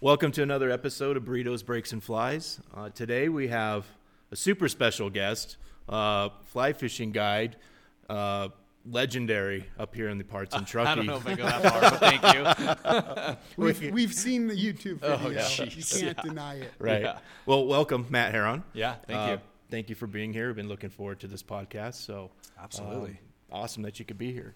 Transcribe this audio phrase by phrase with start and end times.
[0.00, 2.58] Welcome to another episode of Burritos, Breaks, and Flies.
[2.74, 3.84] Uh, today we have
[4.30, 7.56] a super special guest, uh, fly fishing guide,
[8.08, 8.48] uh,
[8.90, 10.88] legendary up here in the parts in Truckee.
[10.92, 12.22] I don't know if I go that far, but thank
[13.28, 13.36] you.
[13.62, 15.40] We've, we've seen the YouTube Oh, video.
[15.42, 15.94] jeez.
[16.00, 16.72] you can't deny it.
[16.78, 17.02] Right.
[17.02, 17.18] Yeah.
[17.44, 18.64] Well, welcome, Matt Heron.
[18.72, 19.40] Yeah, thank Uh, you.
[19.70, 20.46] Thank you for being here.
[20.46, 21.94] We've been looking forward to this podcast.
[21.94, 23.10] So, Absolutely.
[23.52, 24.54] um, awesome that you could be here.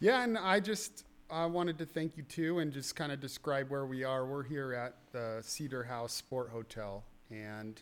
[0.00, 3.68] Yeah, and I just I wanted to thank you too, and just kind of describe
[3.68, 4.24] where we are.
[4.24, 7.78] We're here at the Cedar House Sport Hotel, and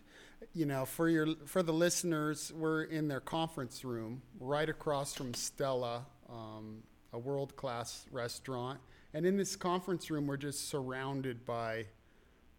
[0.53, 5.33] you know, for your for the listeners, we're in their conference room, right across from
[5.33, 8.81] Stella, um, a world class restaurant.
[9.15, 11.87] And in this conference room, we're just surrounded by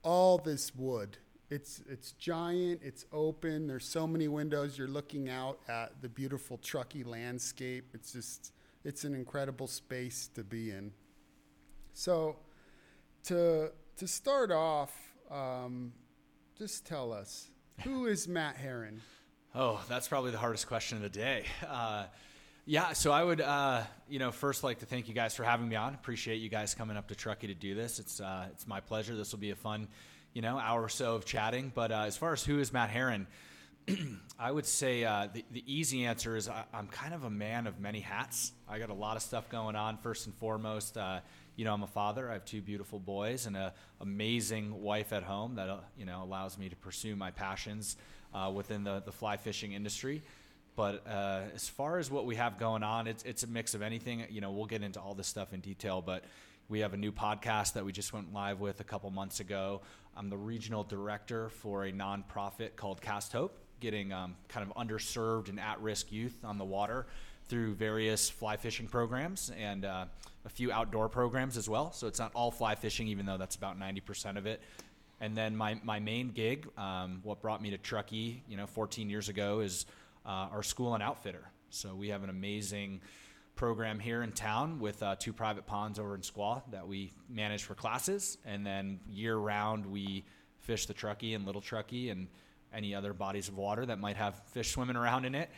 [0.04, 1.18] all this wood.
[1.50, 2.80] It's it's giant.
[2.82, 3.68] It's open.
[3.68, 4.78] There's so many windows.
[4.78, 7.90] You're looking out at the beautiful Truckee landscape.
[7.94, 8.54] It's just
[8.88, 10.94] it's an incredible space to be in.
[11.94, 12.38] So,
[13.26, 14.94] to to start off,
[15.30, 15.92] um,
[16.58, 17.50] just tell us
[17.84, 19.02] who is Matt Heron.
[19.54, 21.44] Oh, that's probably the hardest question of the day.
[21.68, 22.06] Uh,
[22.66, 25.68] yeah, so I would, uh, you know, first like to thank you guys for having
[25.68, 25.94] me on.
[25.94, 28.00] Appreciate you guys coming up to Truckee to do this.
[28.00, 29.16] It's uh, it's my pleasure.
[29.16, 29.90] This will be a fun,
[30.34, 31.74] you know, hour or so of chatting.
[31.76, 33.28] But uh, as far as who is Matt Heron,
[34.40, 37.68] I would say uh, the, the easy answer is I, I'm kind of a man
[37.68, 38.52] of many hats.
[38.68, 39.98] I got a lot of stuff going on.
[39.98, 41.22] First and foremost, uh,
[41.56, 42.30] you know, I'm a father.
[42.30, 43.72] I have two beautiful boys and an
[44.02, 47.98] amazing wife at home that uh, you know allows me to pursue my passions
[48.34, 50.22] uh, within the, the fly fishing industry.
[50.76, 53.82] But uh, as far as what we have going on, it's it's a mix of
[53.82, 54.26] anything.
[54.30, 56.24] You know, we'll get into all this stuff in detail, but
[56.70, 59.82] we have a new podcast that we just went live with a couple months ago.
[60.16, 65.50] I'm the regional director for a nonprofit called Cast Hope, getting um, kind of underserved
[65.50, 67.08] and at-risk youth on the water
[67.48, 70.06] through various fly fishing programs and uh,
[70.46, 71.92] a few outdoor programs as well.
[71.92, 74.62] So it's not all fly fishing, even though that's about 90% of it.
[75.20, 79.10] And then my, my main gig, um, what brought me to Truckee, you know, 14
[79.10, 79.86] years ago, is
[80.26, 81.50] uh, our school and outfitter.
[81.70, 83.02] So we have an amazing
[83.56, 87.64] program here in town with uh, two private ponds over in Squaw that we manage
[87.64, 90.24] for classes, and then year round we
[90.60, 92.28] fish the Truckee and Little Truckee and
[92.78, 95.50] any other bodies of water that might have fish swimming around in it.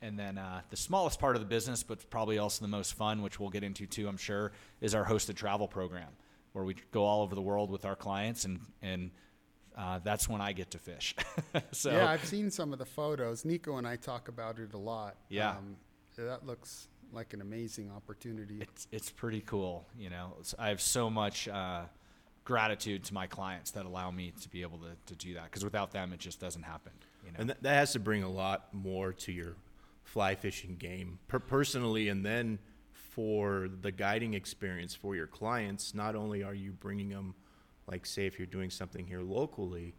[0.00, 3.22] And then uh, the smallest part of the business, but probably also the most fun,
[3.22, 6.10] which we'll get into too, I'm sure, is our hosted travel program,
[6.52, 9.10] where we go all over the world with our clients, and and
[9.76, 11.16] uh, that's when I get to fish.
[11.72, 13.44] so yeah, I've seen some of the photos.
[13.44, 15.16] Nico and I talk about it a lot.
[15.30, 15.50] Yeah.
[15.50, 15.76] Um,
[16.16, 18.58] that looks like an amazing opportunity.
[18.60, 19.86] it's it's pretty cool.
[19.98, 21.82] You know, I have so much uh,
[22.48, 25.62] gratitude to my clients that allow me to be able to, to do that because
[25.62, 26.92] without them, it just doesn't happen.
[27.22, 29.54] You know, And that, that has to bring a lot more to your
[30.02, 32.58] fly fishing game per- personally, and then
[32.94, 35.94] for the guiding experience for your clients.
[35.94, 37.34] Not only are you bringing them,
[37.86, 39.94] like say if you're doing something here locally,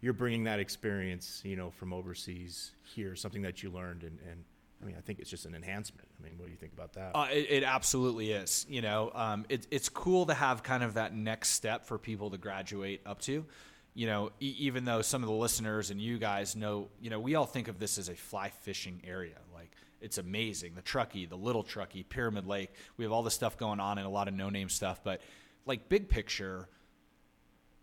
[0.00, 4.42] you're bringing that experience, you know, from overseas here, something that you learned, and, and
[4.82, 6.08] I mean, I think it's just an enhancement.
[6.18, 7.14] I mean, what do you think about that?
[7.14, 8.64] Uh, it, it absolutely is.
[8.68, 12.30] You know, um, it, it's cool to have kind of that next step for people
[12.30, 13.44] to graduate up to.
[13.92, 17.20] You know, e- even though some of the listeners and you guys know, you know,
[17.20, 19.36] we all think of this as a fly fishing area.
[19.52, 20.74] Like, it's amazing.
[20.74, 22.70] The Truckee, the Little Truckee, Pyramid Lake.
[22.96, 25.02] We have all this stuff going on and a lot of no name stuff.
[25.04, 25.20] But,
[25.66, 26.68] like, big picture,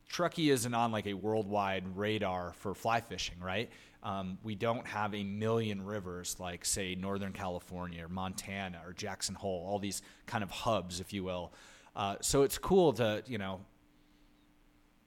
[0.09, 3.69] Truckee isn't on like a worldwide radar for fly fishing, right?
[4.03, 9.35] Um, we don't have a million rivers like, say, Northern California or Montana or Jackson
[9.35, 11.51] Hole, all these kind of hubs, if you will.
[11.95, 13.59] Uh, so it's cool to, you know,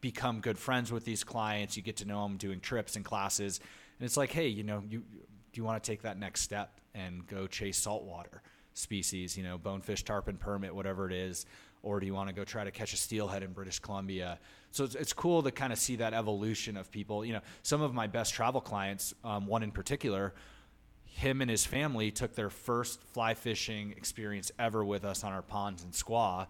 [0.00, 1.76] become good friends with these clients.
[1.76, 3.60] You get to know them doing trips and classes.
[3.98, 6.80] And it's like, hey, you know, you, do you want to take that next step
[6.94, 8.42] and go chase saltwater
[8.74, 11.46] species, you know, bonefish, tarpon, permit, whatever it is?
[11.82, 14.38] Or do you want to go try to catch a steelhead in British Columbia?
[14.70, 17.24] So it's, it's cool to kind of see that evolution of people.
[17.24, 20.34] You know, some of my best travel clients, um, one in particular,
[21.04, 25.42] him and his family took their first fly fishing experience ever with us on our
[25.42, 26.46] ponds in Squaw.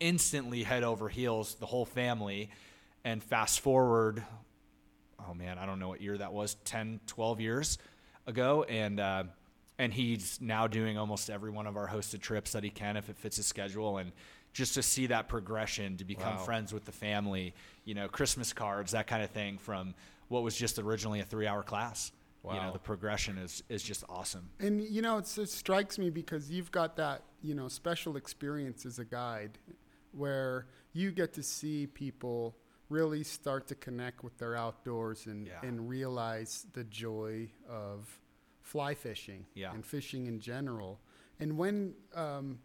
[0.00, 2.50] Instantly head over heels, the whole family.
[3.04, 4.24] And fast forward,
[5.28, 7.78] oh man, I don't know what year that was, 10, 12 years
[8.26, 8.64] ago.
[8.64, 9.24] And, uh,
[9.78, 13.08] and he's now doing almost every one of our hosted trips that he can if
[13.08, 13.98] it fits his schedule.
[13.98, 14.12] And
[14.54, 16.44] just to see that progression, to become Wow.
[16.44, 17.52] friends with the family,
[17.84, 19.94] you know, Christmas cards, that kind of thing from
[20.28, 22.10] what was just originally a three hour class.
[22.42, 22.54] Wow.
[22.54, 24.48] You know, the progression is, is just awesome.
[24.60, 28.86] And you know, it's, it strikes me because you've got that you know special experience
[28.86, 29.58] as a guide,
[30.12, 32.56] where you get to see people
[32.90, 35.60] really start to connect with their outdoors and Yeah.
[35.62, 38.20] and realize the joy of
[38.62, 39.72] fly fishing Yeah.
[39.74, 41.00] and fishing in general.
[41.40, 42.60] And when um,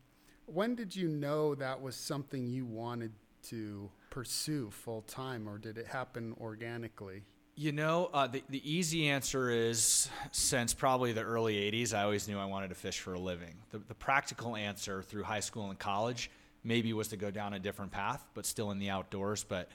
[0.53, 3.11] when did you know that was something you wanted
[3.43, 7.23] to pursue full time, or did it happen organically?
[7.55, 12.27] You know, uh, the, the easy answer is since probably the early 80s, I always
[12.27, 13.55] knew I wanted to fish for a living.
[13.71, 16.31] The, the practical answer through high school and college
[16.63, 19.43] maybe was to go down a different path, but still in the outdoors.
[19.43, 19.69] But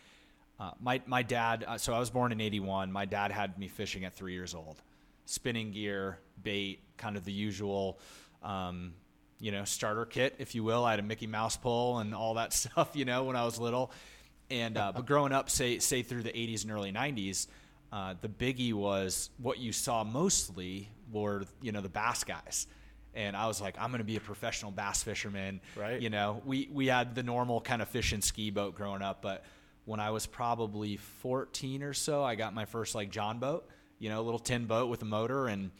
[0.58, 2.90] uh, my, my dad, uh, so I was born in 81.
[2.90, 4.80] My dad had me fishing at three years old.
[5.26, 7.98] Spinning gear, bait, kind of the usual,
[8.42, 8.94] um,
[9.40, 10.84] you know, starter kit, if you will.
[10.84, 13.58] I had a Mickey Mouse pole and all that stuff, you know, when I was
[13.58, 13.90] little.
[14.50, 17.46] And, uh, but growing up, say, say through the 80s and early 90s,
[17.92, 22.66] uh, the biggie was what you saw mostly were you know the bass guys
[23.14, 25.60] and I was like, I'm going to be a professional bass fisherman.
[25.76, 26.00] Right.
[26.00, 29.22] You know, we we had the normal kind of fish and ski boat growing up,
[29.22, 29.44] but
[29.84, 33.68] when I was probably 14 or so, I got my first like John boat.
[33.98, 35.70] You know, a little tin boat with a motor, and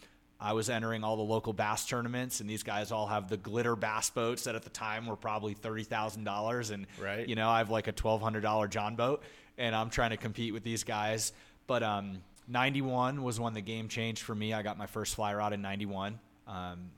[0.45, 2.41] I was entering all the local bass tournaments.
[2.41, 5.55] And these guys all have the glitter bass boats that at the time were probably
[5.55, 7.29] thirty thousand dollars, and right.
[7.29, 9.23] you know, I have like a twelve hundred dollar John boat,
[9.59, 11.33] and I'm trying to compete with these guys
[11.67, 14.53] but um, 91 was when the game changed for me.
[14.53, 16.19] I got my first fly rod in 91.
[16.47, 16.91] Um,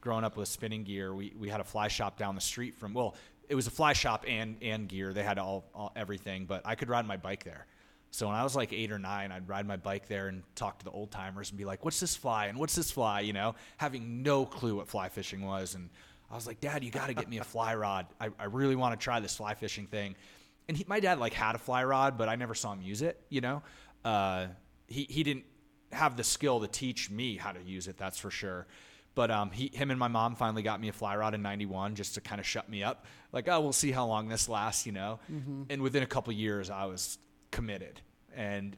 [0.00, 2.94] growing up with spinning gear, we, we had a fly shop down the street from,
[2.94, 3.16] well,
[3.48, 5.12] it was a fly shop and, and gear.
[5.12, 7.66] They had all, all everything, but I could ride my bike there.
[8.12, 10.78] So when I was like eight or nine, I'd ride my bike there and talk
[10.80, 12.46] to the old timers and be like, "What's this fly?
[12.46, 15.74] And what's this fly?" You know, having no clue what fly fishing was.
[15.74, 15.88] And
[16.30, 18.06] I was like, "Dad, you got to get me a fly rod.
[18.20, 20.14] I, I really want to try this fly fishing thing."
[20.68, 23.00] And he, my dad like had a fly rod, but I never saw him use
[23.00, 23.18] it.
[23.30, 23.62] You know,
[24.04, 24.48] uh,
[24.88, 25.46] he he didn't
[25.90, 27.96] have the skill to teach me how to use it.
[27.96, 28.66] That's for sure.
[29.14, 31.94] But um, he, him and my mom finally got me a fly rod in '91
[31.94, 33.06] just to kind of shut me up.
[33.32, 35.18] Like, oh, we'll see how long this lasts, you know.
[35.32, 35.62] Mm-hmm.
[35.70, 37.16] And within a couple years, I was
[37.52, 38.00] committed.
[38.34, 38.76] And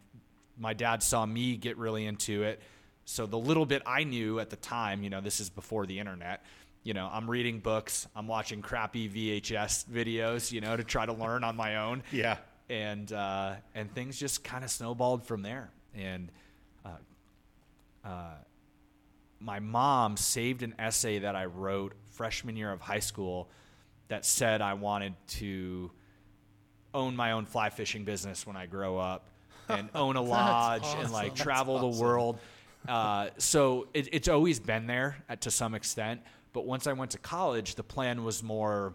[0.59, 2.61] my dad saw me get really into it.
[3.07, 5.99] So the little bit I knew at the time, you know, this is before the
[5.99, 6.45] internet.
[6.83, 11.15] You know, I'm reading books, I'm watching crappy VHS videos, you know, to try to
[11.15, 12.03] learn on my own.
[12.13, 12.37] Yeah
[12.69, 15.71] and uh, and things just kind of snowballed from there.
[15.95, 16.31] And
[16.85, 16.89] uh,
[18.05, 18.35] uh,
[19.41, 23.51] my mom saved an essay that I wrote freshman year of high school
[24.09, 25.91] that said I wanted to
[26.95, 29.29] own my own fly fishing business when I grow up
[29.69, 31.01] and own a lodge awesome.
[31.01, 32.39] and like travel the world.
[32.89, 36.21] Uh, so it, it's always been there at, to some extent.
[36.53, 38.95] But once I went to college, the plan was more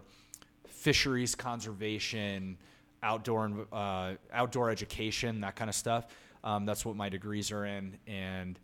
[0.68, 2.56] fisheries conservation,
[3.02, 6.06] outdoor uh, outdoor education, that kind of stuff.
[6.42, 8.58] Um, that's what my degrees are in, and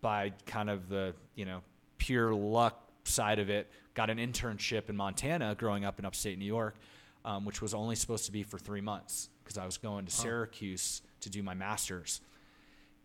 [0.00, 1.62] by kind of the you know
[1.98, 6.44] pure luck side of it, got an internship in Montana growing up in upstate New
[6.44, 6.76] York,
[7.24, 10.12] um, which was only supposed to be for three months because I was going to
[10.12, 12.20] Syracuse to do my master's,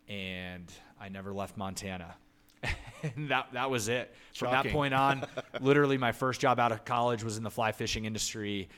[0.08, 2.16] and I never left Montana.
[3.04, 4.14] and that that was it.
[4.34, 4.62] Shocking.
[4.62, 5.26] From that point on,
[5.62, 8.70] literally my first job out of college was in the fly fishing industry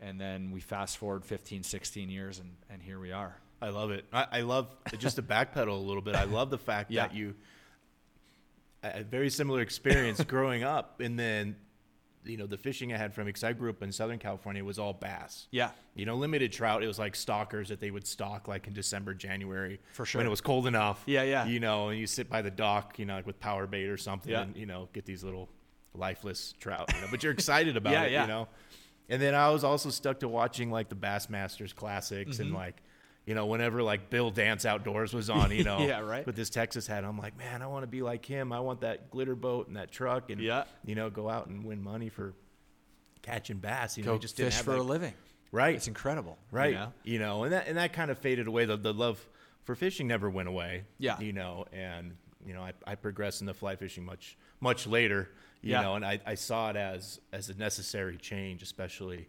[0.00, 3.90] and then we fast forward 15 16 years and, and here we are i love
[3.90, 7.06] it i, I love just to backpedal a little bit i love the fact yeah.
[7.06, 7.34] that you
[8.82, 11.56] a very similar experience growing up and then
[12.28, 14.78] you know the fishing i had from because i grew up in southern california was
[14.78, 15.48] all bass.
[15.50, 15.70] Yeah.
[15.94, 19.14] You know limited trout it was like stockers that they would stock like in december
[19.14, 19.80] january.
[19.92, 20.20] For sure.
[20.20, 21.02] when it was cold enough.
[21.06, 21.46] Yeah yeah.
[21.46, 23.96] You know and you sit by the dock you know like with power bait or
[23.96, 24.42] something yeah.
[24.42, 25.48] and you know get these little
[25.94, 28.22] lifeless trout you know but you're excited about yeah, it yeah.
[28.22, 28.48] you know?
[29.08, 32.42] And then I was also stuck to watching like the Bassmasters classics mm-hmm.
[32.42, 32.82] and like,
[33.28, 36.24] you know, whenever like Bill Dance Outdoors was on, you know, yeah, right.
[36.24, 38.54] with this Texas hat, I'm like, man, I want to be like him.
[38.54, 40.64] I want that glitter boat and that truck, and yeah.
[40.82, 42.32] you know, go out and win money for
[43.20, 43.98] catching bass.
[43.98, 45.12] You go know, just fish for a living.
[45.52, 46.38] Right, it's incredible.
[46.50, 46.92] Right, you know?
[47.04, 48.64] you know, and that and that kind of faded away.
[48.64, 49.22] The the love
[49.64, 50.84] for fishing never went away.
[50.96, 52.16] Yeah, you know, and
[52.46, 55.28] you know, I, I progressed into fly fishing much much later.
[55.60, 55.82] You yeah.
[55.82, 59.28] know, and I, I saw it as as a necessary change, especially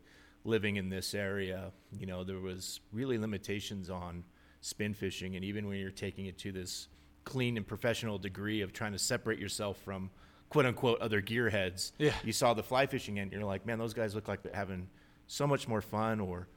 [0.50, 4.24] living in this area, you know, there was really limitations on
[4.62, 6.90] spin fishing, and even when you're taking it to this
[7.24, 10.10] clean and professional degree of trying to separate yourself from
[10.50, 12.14] quote unquote other gearheads, yeah.
[12.24, 14.90] you saw the fly fishing and you're like, man, those guys look like they're having
[15.28, 16.48] so much more fun, or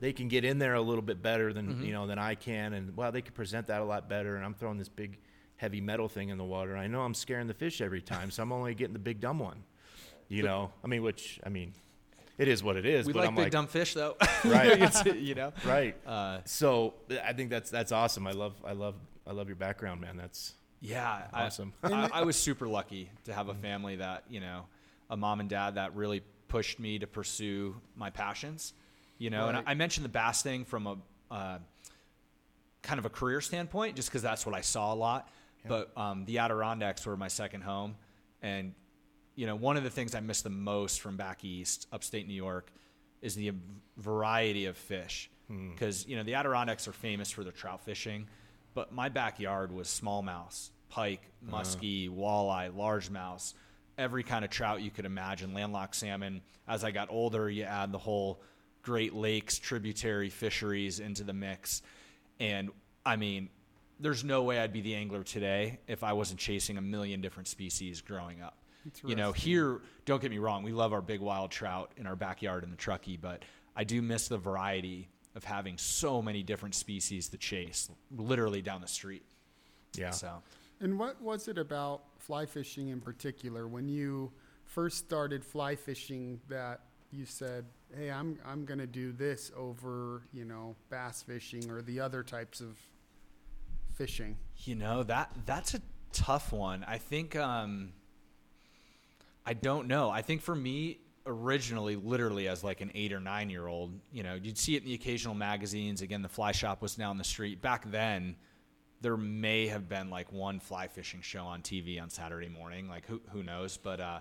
[0.00, 1.84] they can get in there a little bit better than mm-hmm.
[1.84, 4.44] you know than I can, and well, they can present that a lot better, and
[4.44, 5.18] I'm throwing this big
[5.56, 6.76] heavy metal thing in the water.
[6.76, 9.38] I know I'm scaring the fish every time, so I'm only getting the big dumb
[9.38, 9.64] one.
[10.28, 11.72] You know, I mean, which I mean,
[12.38, 13.06] it is what it is.
[13.06, 14.16] We but like I'm big like, dumb fish, though.
[14.44, 15.06] Right.
[15.16, 15.52] you know.
[15.64, 15.96] Right.
[16.06, 18.26] Uh, so I think that's that's awesome.
[18.26, 18.94] I love I love
[19.26, 20.16] I love your background, man.
[20.16, 21.72] That's yeah, awesome.
[21.82, 24.66] I, I, I was super lucky to have a family that you know,
[25.10, 28.72] a mom and dad that really pushed me to pursue my passions.
[29.18, 29.56] You know, right.
[29.56, 30.96] and I, I, mentioned the bass thing from a
[31.30, 31.58] uh,
[32.82, 35.28] kind of a career standpoint, just because that's what I saw a lot.
[35.64, 35.68] Yeah.
[35.68, 37.96] But um, the Adirondacks were my second home,
[38.42, 38.74] and
[39.38, 42.34] you know, one of the things I miss the most from back east, upstate New
[42.34, 42.72] York,
[43.22, 43.52] is the
[43.96, 45.30] variety of fish.
[45.46, 45.70] Hmm.
[45.70, 48.26] Because you know the Adirondacks are famous for their trout fishing,
[48.74, 51.56] but my backyard was smallmouth, pike, ah.
[51.56, 53.54] muskie, walleye, largemouth,
[53.96, 56.40] every kind of trout you could imagine, landlocked salmon.
[56.66, 58.42] As I got older, you add the whole
[58.82, 61.82] Great Lakes tributary fisheries into the mix,
[62.40, 62.70] and
[63.06, 63.50] I mean,
[64.00, 67.46] there's no way I'd be the angler today if I wasn't chasing a million different
[67.46, 68.56] species growing up.
[69.04, 72.16] You know, here, don't get me wrong, we love our big wild trout in our
[72.16, 73.44] backyard in the Truckee, but
[73.76, 78.80] I do miss the variety of having so many different species to chase, literally down
[78.80, 79.24] the street.
[79.94, 80.10] Yeah.
[80.10, 80.42] So,
[80.80, 84.32] And what was it about fly fishing in particular when you
[84.64, 86.80] first started fly fishing that
[87.10, 87.64] you said,
[87.96, 92.22] "Hey, I'm I'm going to do this over, you know, bass fishing or the other
[92.22, 92.78] types of
[93.94, 95.80] fishing?" you know, that that's a
[96.12, 96.84] tough one.
[96.84, 97.92] I think um
[99.48, 100.10] I don't know.
[100.10, 104.22] I think for me originally literally as like an 8 or 9 year old, you
[104.22, 106.02] know, you'd see it in the occasional magazines.
[106.02, 107.62] Again, the fly shop was down the street.
[107.62, 108.36] Back then,
[109.00, 113.06] there may have been like one fly fishing show on TV on Saturday morning, like
[113.06, 114.20] who who knows, but uh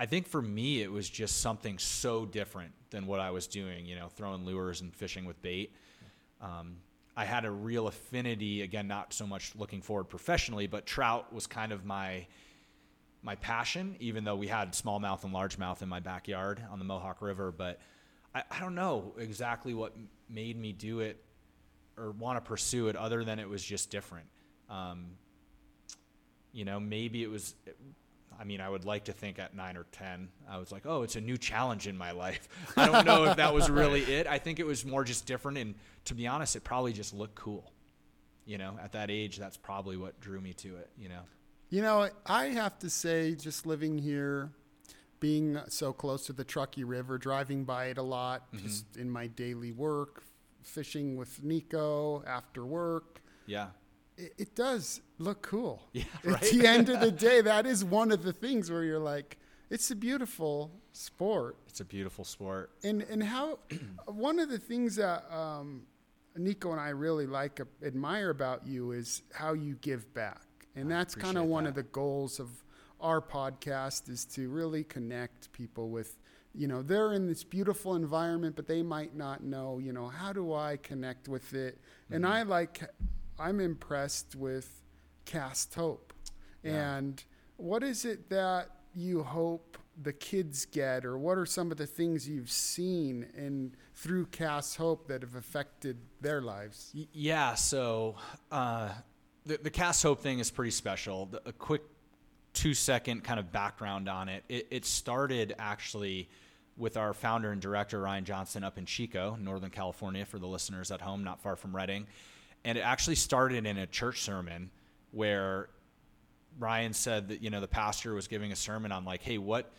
[0.00, 3.84] I think for me it was just something so different than what I was doing,
[3.84, 5.74] you know, throwing lures and fishing with bait.
[6.40, 6.76] Um,
[7.18, 11.46] I had a real affinity, again, not so much looking forward professionally, but trout was
[11.46, 12.26] kind of my
[13.24, 17.22] my passion, even though we had smallmouth and largemouth in my backyard on the Mohawk
[17.22, 17.50] River.
[17.50, 17.80] But
[18.34, 19.96] I, I don't know exactly what
[20.28, 21.24] made me do it
[21.96, 24.26] or want to pursue it, other than it was just different.
[24.68, 25.12] Um,
[26.52, 27.54] you know, maybe it was.
[28.38, 31.02] I mean, I would like to think at nine or ten, I was like, "Oh,
[31.02, 34.26] it's a new challenge in my life." I don't know if that was really it.
[34.26, 35.74] I think it was more just different, and
[36.06, 37.72] to be honest, it probably just looked cool.
[38.44, 40.90] You know, at that age, that's probably what drew me to it.
[40.98, 41.20] You know.
[41.74, 44.52] You know, I have to say, just living here,
[45.18, 49.26] being so close to the Truckee River, driving by it a lot, just in my
[49.26, 50.22] daily work,
[50.62, 53.70] fishing with Nico after work, Yeah.
[54.16, 55.82] it, it does look cool.
[55.92, 56.40] Yeah, right?
[56.40, 59.36] At the end of the day, that is one of the things where you're like,
[59.68, 61.56] it's a beautiful sport.
[61.66, 62.70] It's a beautiful sport.
[62.84, 63.58] And and how
[64.06, 65.82] one of the things that um,
[66.36, 70.42] Nico and I really like uh, admire about you is how you give back,
[70.76, 71.70] and that's kind of one that.
[71.70, 72.48] of the goals of
[73.00, 76.18] our podcast is to really connect people with.
[76.56, 79.78] You know, they're in this beautiful environment, but they might not know.
[79.80, 81.80] You know, how do I connect with it?
[82.10, 82.32] And Mm-hmm.
[82.32, 82.82] I like,
[83.38, 84.82] I'm impressed with
[85.24, 86.12] Cast Hope,
[86.62, 86.96] Yeah.
[86.96, 87.22] and
[87.56, 91.86] what is it that you hope the kids get, or what are some of the
[91.86, 96.92] things you've seen in through Cast Hope that have affected their lives?
[96.94, 98.14] Y- Yeah, so
[98.52, 98.90] uh,
[99.46, 101.26] the the Cast Hope thing is pretty special.
[101.26, 101.82] The, a quick
[102.52, 104.44] two second kind of background on it.
[104.48, 104.68] it.
[104.70, 106.28] It started actually
[106.76, 110.90] with our founder and director Ryan Johnson up in Chico, Northern California, for the listeners
[110.90, 112.06] at home, not far from Redding,
[112.64, 114.70] and it actually started in a church sermon
[115.12, 115.68] where
[116.58, 119.70] Ryan said that you know the pastor was giving a sermon on like, hey, what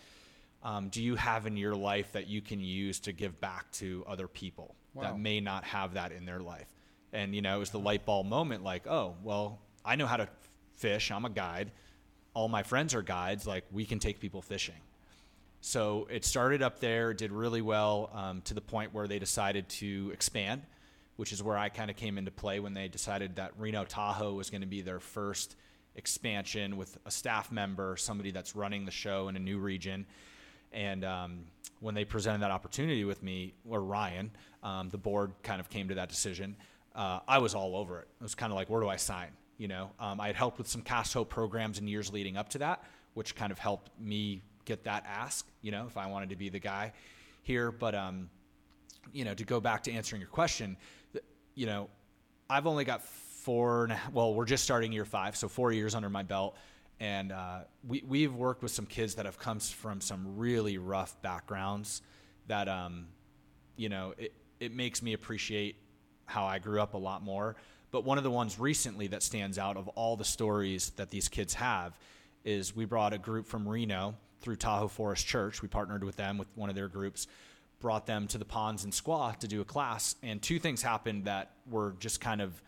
[0.63, 4.03] um, do you have in your life that you can use to give back to
[4.07, 5.03] other people Wow.
[5.03, 6.73] that may not have that in their life?
[7.15, 8.63] And you know, it was the light bulb moment.
[8.63, 10.27] Like, oh, well, I know how to
[10.75, 11.11] fish.
[11.11, 11.71] I'm a guide.
[12.33, 13.47] All my friends are guides.
[13.47, 14.75] Like, we can take people fishing.
[15.61, 19.67] So it started up there, did really well um, to the point where they decided
[19.69, 20.61] to expand,
[21.15, 24.33] which is where I kind of came into play when they decided that Reno Tahoe
[24.33, 25.55] was going to be their first
[25.95, 30.05] expansion with a staff member, somebody that's running the show in a new region.
[30.71, 31.45] And um,
[31.79, 34.31] when they presented that opportunity with me, or Ryan,
[34.61, 36.57] um, the board kind of came to that decision.
[36.95, 38.07] Uh, I was all over it.
[38.19, 39.29] It was kind of like, where do I sign?
[39.57, 42.49] You know, um, I had helped with some Cast Hope programs in years leading up
[42.49, 42.83] to that,
[43.13, 45.47] which kind of helped me get that ask.
[45.61, 46.93] You know, if I wanted to be the guy
[47.43, 48.29] here, but um,
[49.13, 50.77] you know, to go back to answering your question,
[51.53, 51.89] you know,
[52.49, 53.83] I've only got four.
[53.83, 56.57] And a, well, we're just starting year five, so four years under my belt,
[56.99, 61.21] and uh, we we've worked with some kids that have come from some really rough
[61.21, 62.01] backgrounds.
[62.47, 63.07] That um,
[63.77, 65.77] you know, it it makes me appreciate
[66.25, 67.55] how I grew up a lot more.
[67.91, 71.29] But one of the ones recently that stands out of all the stories that these
[71.29, 71.97] kids have
[72.43, 75.61] is we brought a group from Reno through Tahoe Forest Church.
[75.61, 77.27] We partnered with them with one of their groups,
[77.79, 80.15] brought them to the ponds in Squaw to do a class.
[80.21, 82.61] And two things happened that were just kind of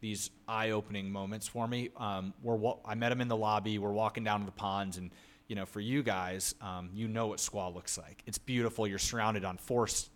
[0.00, 1.90] these eye-opening moments for me.
[1.96, 3.78] Um, we're I met them in the lobby.
[3.78, 5.10] We're walking down to the ponds, and
[5.48, 8.22] you know, for you guys, um, you know what Squaw looks like.
[8.26, 8.86] It's beautiful.
[8.86, 10.08] You're surrounded on four, s-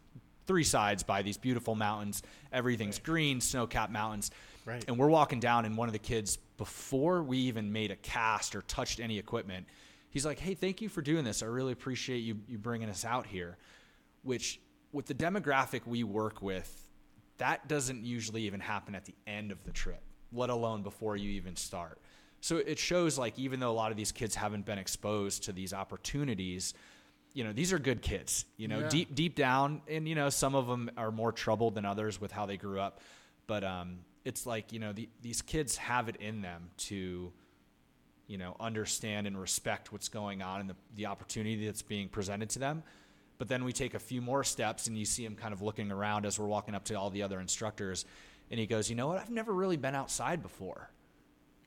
[0.47, 2.23] three sides by these beautiful mountains.
[2.53, 4.31] Everything's green, snow-capped mountains.
[4.65, 4.85] Right.
[4.89, 8.57] And we're walking down, and one of the kids, before we even made a cast
[8.57, 9.67] or touched any equipment,
[10.11, 11.43] he's like, "Hey, thank you for doing this.
[11.43, 13.59] I really appreciate you you bringing us out here,"
[14.23, 14.61] which
[14.93, 16.89] with the demographic we work with,
[17.39, 21.31] that doesn't usually even happen at the end of the trip, let alone before you
[21.31, 22.01] even start.
[22.41, 25.53] So it shows like even though a lot of these kids haven't been exposed to
[25.53, 26.75] these opportunities,
[27.37, 28.89] you know, these are good kids, you know, Yeah.
[28.89, 32.33] deep deep down and you know, some of them are more troubled than others with
[32.33, 33.01] how they grew up,
[33.47, 37.33] but um it's like, you know, the, these kids have it in them to
[38.27, 42.51] you know, understand and respect what's going on and the, the opportunity that's being presented
[42.51, 42.83] to them.
[43.39, 45.93] But then we take a few more steps and you see him kind of looking
[45.93, 48.05] around as we're walking up to all the other instructors.
[48.51, 49.19] And he goes, You know what?
[49.19, 50.91] I've never really been outside before.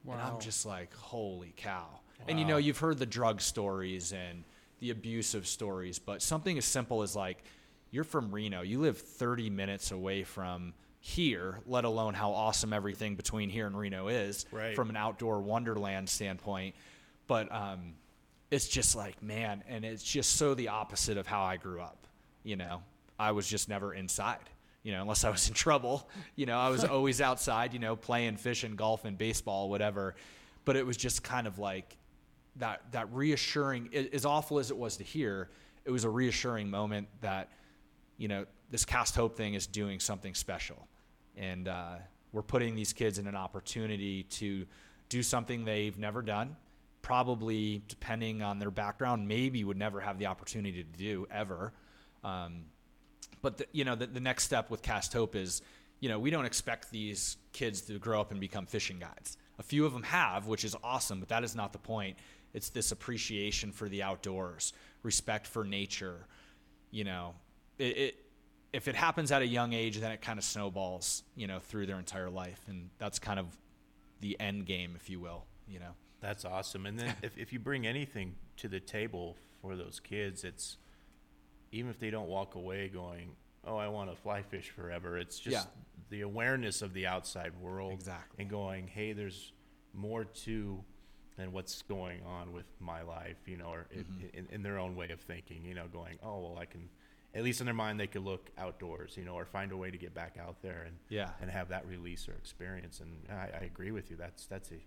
[0.03, 0.13] wow.
[0.15, 1.87] And I'm just like, Holy cow.
[2.27, 4.43] And you know, you've heard the drug stories and
[4.79, 7.43] the abusive stories, but something as simple as like,
[7.91, 13.15] you're from Reno, you live 30 minutes away from here, let alone how awesome everything
[13.15, 14.75] between here and Reno is Right.
[14.75, 16.75] from an outdoor wonderland standpoint.
[17.27, 17.93] But um,
[18.51, 22.05] it's just like, man, and it's just so the opposite of how I grew up.
[22.43, 22.81] You know,
[23.19, 24.37] I was just never inside,
[24.83, 26.07] you know, unless I was in trouble.
[26.35, 30.15] You know, I was always outside, you know, playing, fishing, golfing, baseball, whatever.
[30.65, 31.95] But it was just kind of like
[32.57, 35.49] that, that reassuring, as awful as it was to hear,
[35.85, 37.49] it was a reassuring moment that,
[38.17, 40.87] you know, this cast hope thing is doing something special.
[41.37, 41.95] And uh,
[42.31, 44.65] we're putting these kids in an opportunity to
[45.07, 46.55] do something they've never done.
[47.01, 51.73] Probably, depending on their background, maybe would never have the opportunity to do ever.
[52.23, 52.65] Um,
[53.41, 55.61] but the, you know, the, the next step with Cast Hope is,
[56.01, 59.37] you know, we don't expect these kids to grow up and become fishing guides.
[59.57, 62.17] A few of them have, which is awesome, but that is not the point.
[62.53, 66.25] It's this appreciation for the outdoors, respect for nature.
[66.91, 67.35] You know,
[67.77, 68.15] it, it
[68.73, 71.85] if it happens at a young age, then it kind of snowballs, you know, through
[71.87, 73.47] their entire life, and that's kind of
[74.21, 75.45] the end game, if you will.
[75.67, 75.91] You know.
[76.21, 76.85] That's awesome.
[76.85, 80.77] And then if, if you bring anything to the table for those kids, it's
[81.71, 83.35] even if they don't walk away going,
[83.65, 85.71] "Oh, I want to fly fish forever." It's just Yeah.
[86.09, 88.41] the awareness of the outside world, Exactly.
[88.41, 89.53] and going, "Hey, there's
[89.93, 90.83] more to
[91.39, 94.37] than what's going on with my life," you know, or in, Mm-hmm.
[94.37, 95.63] in, in their own way of thinking.
[95.65, 96.89] You know, going, "Oh, well, I can."
[97.35, 99.91] At least in their mind, they could look outdoors, you know, or find a way
[99.91, 101.29] to get back out there and Yeah.
[101.41, 103.01] and have that release or experience.
[103.01, 104.17] And I, I agree with you.
[104.17, 104.79] That's that's a,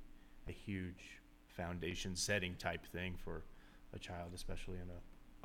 [0.49, 3.45] a huge foundation setting type thing for
[3.95, 4.89] a child, especially in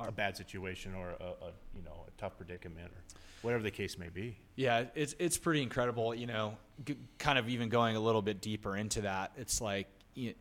[0.04, 3.02] a, a bad situation or a, a you know a tough predicament or
[3.42, 4.36] whatever the case may be.
[4.56, 6.12] Yeah, it's it's pretty incredible.
[6.14, 9.32] You know, g- kind of even going a little bit deeper into that.
[9.36, 9.86] It's like
[10.18, 10.34] you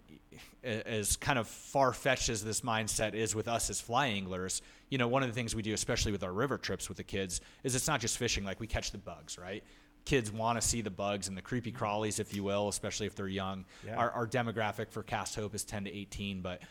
[0.63, 4.61] as kind of far fetched as this mindset is with us as fly anglers.
[4.89, 7.03] You know, one of the things we do, especially with our river trips with the
[7.03, 8.43] kids, is it's not just fishing.
[8.43, 9.63] Like we catch the bugs, right?
[10.05, 13.15] Kids want to see the bugs and the creepy crawlies, if you will, especially if
[13.15, 13.65] they're young.
[13.85, 13.97] Yeah.
[13.97, 16.61] Our, our demographic for Cast Hope is 10 to 18, but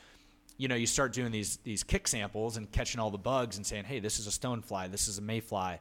[0.58, 3.66] you know, you start doing these these kick samples and catching all the bugs and
[3.66, 5.78] saying, "Hey, this is a stonefly, this is a mayfly,"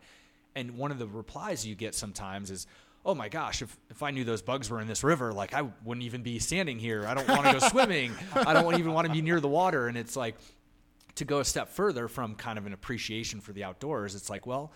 [0.55, 2.67] and one of the replies you get sometimes is,
[3.05, 5.69] "Oh my gosh, if if I knew those bugs were in this river, like I
[5.83, 7.05] wouldn't even be standing here.
[7.05, 8.13] I don't want to go swimming.
[8.33, 10.35] I don't even want to be near the water." And it's like
[11.15, 14.15] to go a step further from kind of an appreciation for the outdoors.
[14.15, 14.71] It's like, well,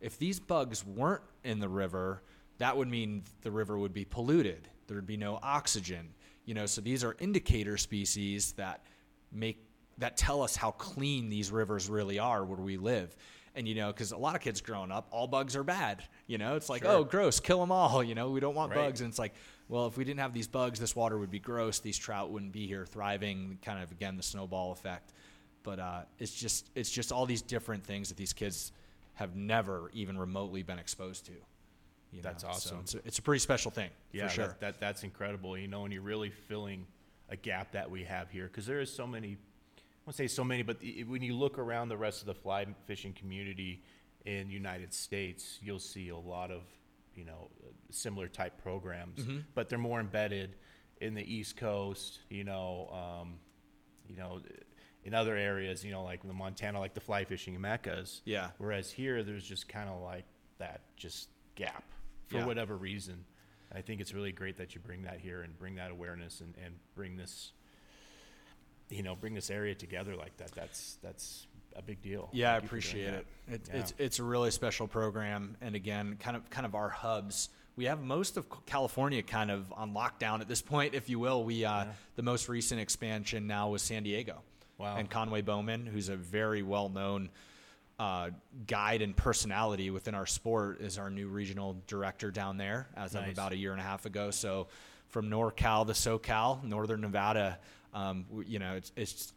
[0.00, 2.22] if these bugs weren't in the river,
[2.58, 4.68] that would mean the river would be polluted.
[4.86, 6.10] There would be no oxygen.
[6.44, 8.84] You know, so these are indicator species that
[9.32, 9.64] make
[9.98, 13.14] that tell us how clean these rivers really are where we live.
[13.56, 16.04] And you know, because a lot of kids growing up, all bugs are bad.
[16.28, 16.92] You know, it's like, Sure.
[16.92, 18.02] oh, gross, kill them all.
[18.02, 18.86] You know, we don't want Right.
[18.86, 19.00] bugs.
[19.00, 19.34] And it's like,
[19.68, 21.80] well, if we didn't have these bugs, this water would be gross.
[21.80, 23.58] These trout wouldn't be here thriving.
[23.62, 25.12] Kind of again the snowball effect.
[25.64, 28.72] But uh, it's just it's just all these different things that these kids
[29.14, 31.32] have never even remotely been exposed to.
[32.12, 32.50] you That's know?
[32.52, 32.78] So awesome.
[32.80, 34.46] it's, a, it's a pretty special thing Yeah, for sure.
[34.46, 35.58] that, that that's incredible.
[35.58, 36.86] You know, and you're really filling
[37.28, 39.36] a gap that we have here because there is so many.
[40.10, 42.66] Won't say so many, but the, when you look around the rest of the fly
[42.86, 43.80] fishing community
[44.26, 46.62] in United States, you'll see a lot of
[47.14, 47.48] you know
[47.92, 49.38] similar type programs, Mm-hmm.
[49.54, 50.56] but they're more embedded
[51.00, 52.18] in the East Coast.
[52.28, 52.88] You know,
[53.22, 53.34] um,
[54.08, 54.40] you know.
[55.04, 58.20] In other areas, you know, like the Montana, like the fly fishing meccas.
[58.24, 58.50] Yeah.
[58.58, 60.24] Whereas here, there's just kind of like
[60.58, 61.84] that just gap
[62.26, 62.46] for Yeah.
[62.46, 63.24] whatever reason.
[63.72, 66.54] I think it's really great that you bring that here and bring that awareness and,
[66.62, 67.52] and bring this,
[68.90, 70.52] you know, bring this area together like that.
[70.52, 72.28] That's that's a big deal.
[72.32, 73.26] Yeah, I Thank doing appreciate it.
[73.48, 73.80] it Yeah.
[73.80, 77.48] It's it's a really special program, and again, kind of kind of our hubs.
[77.76, 81.44] We have most of California kind of on lockdown at this point, if you will.
[81.44, 84.42] We uh, the most recent expansion now was San Diego,
[84.76, 84.96] Wow.
[84.96, 87.30] and Conway Bowman, who's a very well known
[87.98, 88.30] uh,
[88.66, 93.28] guide and personality within our sport, is our new regional director down there as of
[93.28, 94.30] about a year and a half ago.
[94.30, 94.68] So
[95.08, 97.58] from NorCal to SoCal, Northern Nevada,
[97.94, 99.32] um, w- you know, it's, it's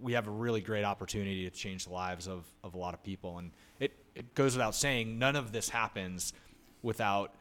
[0.00, 3.02] we have a really great opportunity to change the lives of, of a lot of
[3.02, 3.38] people.
[3.38, 6.32] And it, it goes without saying, none of this happens
[6.82, 7.34] without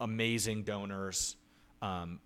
[0.00, 1.36] amazing donors,
[1.80, 2.20] um,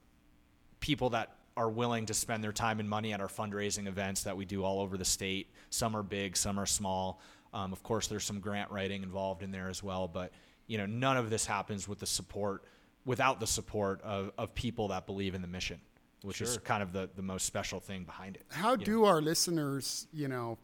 [0.81, 4.37] people that are willing to spend their time and money at our fundraising events that
[4.37, 5.49] we do all over the state.
[5.71, 7.21] Some are big, some are small.
[7.55, 10.33] Um, of course, there's some grant writing involved in there as well, but
[10.67, 12.65] you know, none of this happens with the support,
[13.05, 15.81] without the support of, of people that believe in the mission,
[16.23, 18.43] which is kind of the, the most special thing behind it.
[18.51, 20.59] How you do our listeners, you know,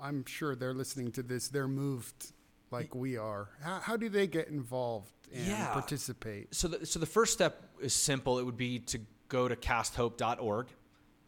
[0.00, 2.32] I'm sure they're listening to this, they're moved
[2.70, 3.48] like we are.
[3.62, 5.72] How, how do they get involved and Yeah.
[5.72, 6.54] participate?
[6.54, 8.38] So the, so the first step is simple.
[8.38, 10.68] It would be to go to casthope.org.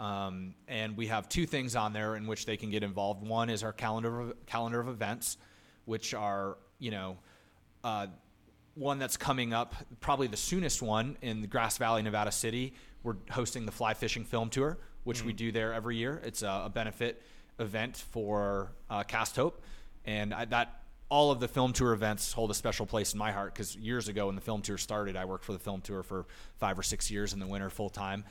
[0.01, 3.25] Um, and we have two things on there in which they can get involved.
[3.27, 5.37] One is our calendar of, calendar of events,
[5.85, 7.17] which are, you know,
[7.85, 8.09] uh,
[8.75, 12.75] one that's coming up, probably the soonest one in the Grass Valley, Nevada City.
[13.05, 16.23] We're hosting the Fly Fishing Film Tour, which we do there every year.
[16.25, 17.23] It's a, a benefit
[17.59, 19.63] event for uh, Cast Hope,
[20.07, 23.31] and I, that all of the film tour events hold a special place in my
[23.31, 26.03] heart because years ago when the film tour started, I worked for the film tour
[26.03, 26.25] for
[26.57, 28.25] five or six years in the winter full time.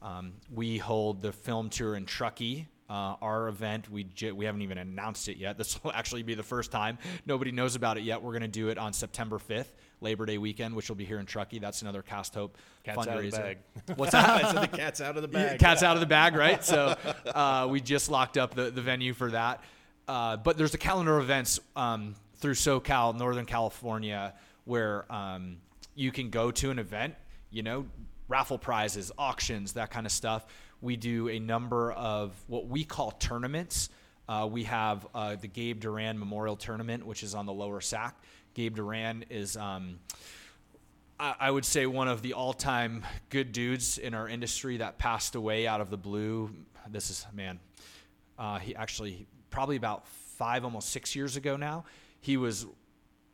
[0.00, 2.68] Um, we hold the film tour in Truckee.
[2.90, 5.56] Uh, our event, we j- we haven't even announced it yet.
[5.60, 6.98] This will actually be the first time.
[7.24, 8.20] Nobody knows about it yet.
[8.20, 9.68] We're going to do it on September 5th,
[10.00, 11.60] Labor Day weekend, which will be here in Truckee.
[11.60, 13.08] That's another Cast Hope Cat's fundraiser.
[13.10, 13.58] out of the bag.
[13.96, 14.28] What's that?
[14.44, 15.60] I said the cat's out of the bag.
[15.60, 16.64] Cat's out of the bag, right?
[16.64, 16.96] So
[17.32, 19.62] uh, we just locked up the, the venue for that.
[20.08, 25.58] Uh, but there's a calendar of events um, through SoCal, Northern California, where um,
[25.94, 27.14] you can go to an event,
[27.50, 27.86] you know,
[28.26, 30.46] raffle prizes, auctions, that kind of stuff.
[30.80, 33.90] We do a number of what we call tournaments.
[34.28, 38.16] Uh, we have uh, the Gabe Duran Memorial Tournament, which is on the lower SAC.
[38.54, 39.56] Gabe Duran is.
[39.56, 39.98] Um,
[41.18, 45.34] I I would say one of the all-time good dudes in our industry that passed
[45.34, 46.50] away out of the blue.
[46.88, 47.60] This is man,
[48.38, 51.84] uh, he actually probably about five, almost six years ago now.
[52.20, 52.66] He was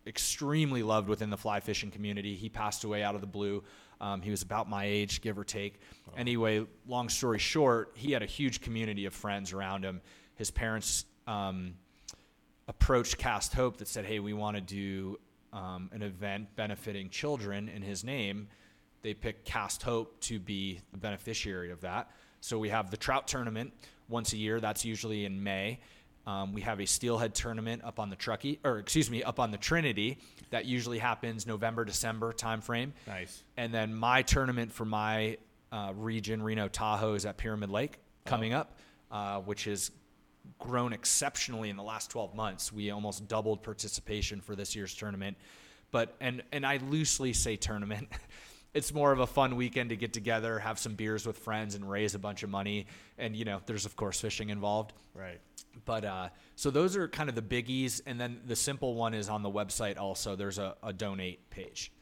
[0.06, 2.34] extremely loved within the fly fishing community.
[2.34, 3.62] He passed away out of the blue.
[4.00, 5.80] Um, he was about my age, give or take.
[6.16, 10.00] Anyway, long story short, he had a huge community of friends around him.
[10.34, 11.74] His parents um,
[12.68, 15.18] approached Cast Hope that said, "Hey, we want to do
[15.52, 18.48] um, an event benefiting children in his name."
[19.02, 22.10] They picked Cast Hope to be the beneficiary of that.
[22.40, 23.72] So we have the trout tournament
[24.08, 24.60] once a year.
[24.60, 25.80] That's usually in May.
[26.26, 29.52] Um, we have a steelhead tournament up on the Truckee, or excuse me, up on
[29.52, 30.18] the Trinity.
[30.50, 32.92] That usually happens November, December timeframe.
[33.06, 33.44] Nice.
[33.56, 35.38] And then my tournament for my
[35.70, 38.76] uh, region, Reno Tahoe, is at Pyramid Lake coming up,
[39.10, 39.92] uh, which has
[40.58, 42.72] grown exceptionally in the last 12 months.
[42.72, 45.36] We almost doubled participation for this year's tournament.
[45.92, 48.08] But and and I loosely say tournament.
[48.74, 51.90] It's more of a fun weekend to get together, have some beers with friends, and
[51.90, 52.88] raise a bunch of money.
[53.16, 54.92] And you know, there's of course fishing involved.
[55.14, 55.40] Right.
[55.84, 59.28] But uh, so those are kind of the biggies, and then the simple one is
[59.28, 59.98] on the website.
[59.98, 61.92] Also, there's a, a donate page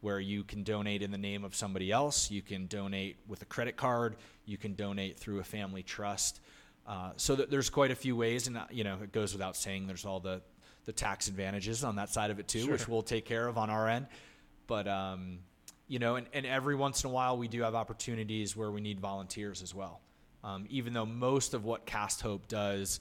[0.00, 2.30] where you can donate in the name of somebody else.
[2.30, 4.16] You can donate with a credit card.
[4.46, 6.40] You can donate through a family trust.
[6.86, 9.56] Uh, so that there's quite a few ways, and uh, you know it goes without
[9.56, 9.86] saying.
[9.86, 10.42] There's all the
[10.86, 13.70] the tax advantages on that side of it too, which we'll take care of on
[13.70, 14.06] our end.
[14.66, 15.40] But um,
[15.86, 18.80] you know, and, and every once in a while we do have opportunities where we
[18.80, 20.00] need volunteers as well.
[20.42, 23.00] Um, even though most of what Cast Hope does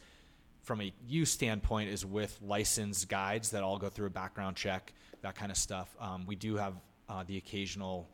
[0.70, 4.94] from a use standpoint is with licensed guides that all go through a background check,
[5.24, 5.98] that kind of stuff.
[6.00, 6.76] Um, we do have
[7.10, 8.08] uh, the occasional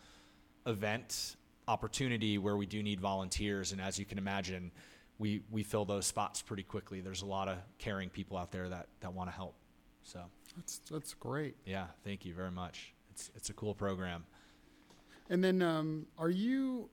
[0.65, 1.35] event
[1.67, 4.71] opportunity where we do need volunteers, and as you can imagine,
[5.19, 7.01] we we fill those spots pretty quickly.
[7.01, 9.55] There's a lot of caring people out there that that want to help.
[10.03, 10.21] So
[10.55, 11.57] That's that's great.
[11.65, 12.93] yeah, thank you very much.
[13.11, 14.23] It's it's a cool program.
[15.29, 16.89] And then, um, are you?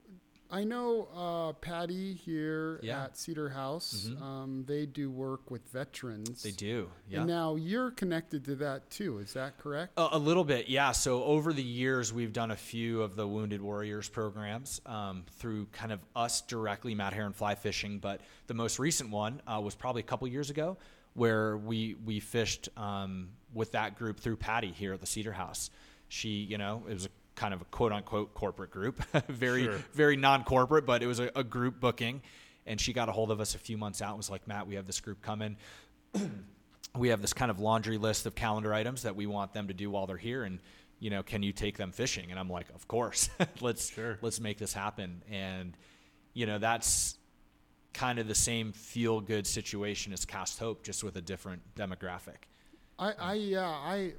[0.52, 3.04] I know uh, Patty here Yeah.
[3.04, 4.08] at Cedar House.
[4.10, 4.20] Mhm.
[4.22, 6.42] Um, they do work with veterans.
[6.42, 7.20] They do, yeah.
[7.20, 9.18] And now you're connected to that too.
[9.18, 9.94] Is that correct?
[9.96, 10.92] A, a little bit, yeah.
[10.92, 15.66] So over the years, we've done a few of the Wounded Warriors programs um, through
[15.72, 17.98] kind of us directly, Matt Heron Fly Fishing.
[17.98, 20.76] But the most recent one uh, was probably a couple years ago,
[21.14, 25.70] where we we fished um, with that group through Patty here at the Cedar House.
[26.08, 29.78] She, you know, it was a kind of a quote unquote corporate group, very Sure.
[29.92, 32.22] very non corporate, but it was a, a group booking.
[32.66, 34.66] And she got a hold of us a few months out and was like, Matt,
[34.68, 35.56] we have this group coming
[36.96, 39.74] we have this kind of laundry list of calendar items that we want them to
[39.74, 40.58] do while they're here and
[41.00, 43.30] you know can you take them fishing and i'm like of course
[43.62, 44.18] let's Sure.
[44.20, 45.74] let's make this happen and
[46.34, 47.16] you know that's
[47.94, 52.44] kind of the same feel good situation as cast hope just with a different demographic
[52.98, 54.12] I, I yeah, I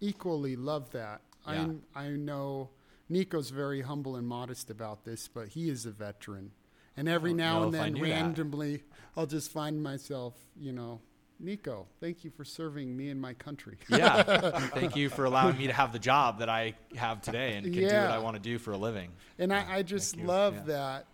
[0.00, 1.20] equally love that.
[1.46, 1.68] Yeah.
[1.94, 2.70] I I know
[3.08, 6.52] Nico's very humble and modest about this, but he is a veteran,
[6.96, 8.10] And every now and then, knew that.
[8.10, 8.82] randomly,
[9.16, 11.00] I'll just find myself, you know,
[11.40, 13.76] Nico, thank you for serving me and my country.
[13.90, 14.22] yeah.
[14.72, 17.74] Thank you for allowing me to have the job that I have today and can
[17.74, 19.10] do what I want to do for a living.
[19.38, 20.62] And I, I just love Yeah.
[20.66, 21.06] that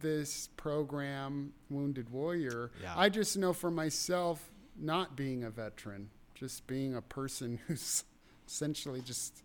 [0.00, 2.94] this program, Wounded Warrior, Yeah.
[2.96, 8.04] I just know for myself, not being a veteran, just being a person who's
[8.46, 9.42] essentially just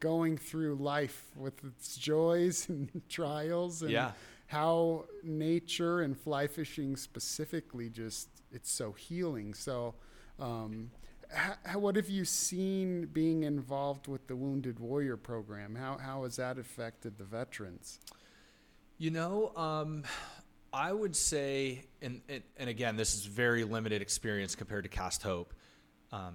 [0.00, 4.12] going through life with its joys and trials and Yeah.
[4.46, 9.94] how nature and fly fishing specifically just it's so healing so
[10.38, 10.90] um,
[11.30, 16.36] how, what have you seen being involved with the wounded warrior program how, how has
[16.36, 17.98] that affected the veterans
[18.98, 20.04] You know, um,
[20.72, 25.22] I would say, and, and and again, this is very limited experience compared to Cast
[25.22, 25.52] Hope.
[26.12, 26.34] Um,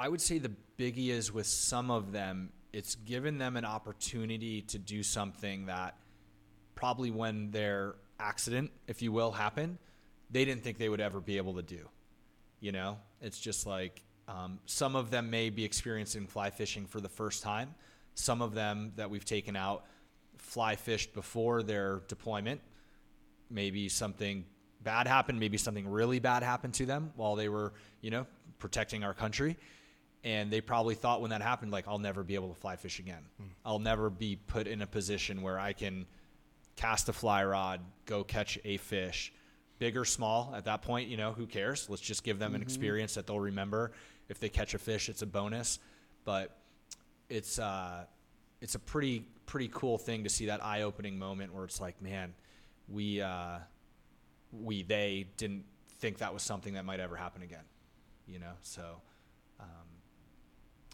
[0.00, 4.62] I would say the biggie is with some of them, it's given them an opportunity
[4.62, 5.94] to do something that
[6.74, 9.76] probably when their accident, if you will, happened,
[10.30, 11.86] they didn't think they would ever be able to do.
[12.60, 17.02] You know, it's just like um, some of them may be experiencing fly fishing for
[17.02, 17.74] the first time.
[18.14, 19.84] Some of them that we've taken out
[20.38, 22.62] fly fished before their deployment.
[23.50, 24.46] Maybe something
[24.82, 25.38] bad happened.
[25.38, 28.26] Maybe something really bad happened to them while they were, you know,
[28.58, 29.58] protecting our country.
[30.22, 32.98] And they probably thought when that happened, like, I'll never be able to fly fish
[32.98, 33.22] again.
[33.64, 36.06] I'll never be put in a position where I can
[36.76, 39.32] cast a fly rod, go catch a fish,
[39.78, 40.52] big or small.
[40.54, 41.88] At that point, you know, who cares?
[41.88, 43.92] Let's just give them an experience that they'll remember.
[44.28, 45.78] If they catch a fish, it's a bonus.
[46.24, 46.56] But
[47.30, 48.04] it's uh,
[48.60, 52.00] it's a pretty pretty cool thing to see that eye opening moment where it's like,
[52.02, 52.34] man,
[52.88, 53.58] we uh,
[54.52, 55.64] we they didn't
[55.98, 57.64] think that was something that might ever happen again,
[58.26, 58.52] you know.
[58.62, 58.82] So
[59.60, 59.66] um,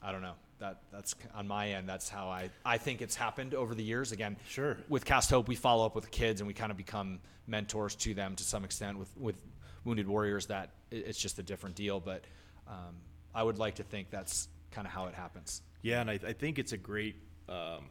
[0.07, 0.35] I don't know.
[0.61, 1.89] That that's on my end.
[1.89, 4.13] That's how I I think it's happened over the years.
[4.13, 4.77] Again, Sure.
[4.89, 7.97] With Cast Hope, we follow up with the kids and we kind of become mentors
[7.97, 8.99] to them to some extent.
[8.99, 9.37] With with
[9.85, 11.99] Wounded Warriors, that it's just a different deal.
[11.99, 12.23] But
[12.69, 12.95] um,
[13.35, 15.61] I would like to think that's kind of how it happens.
[15.83, 17.17] Yeah, and I, I think it's a great.
[17.49, 17.91] Um,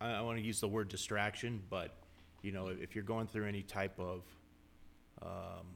[0.00, 1.94] I, I want to use the word distraction, but
[2.42, 4.22] you know, if you're going through any type of
[5.22, 5.66] um,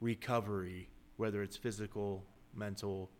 [0.00, 3.10] recovery, whether it's physical, mental,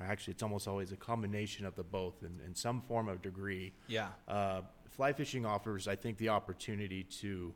[0.00, 3.20] or actually, it's almost always a combination of the both in, in some form of
[3.22, 3.72] degree.
[3.86, 4.08] Yeah.
[4.26, 7.52] Uh, fly fishing offers, I think, the opportunity to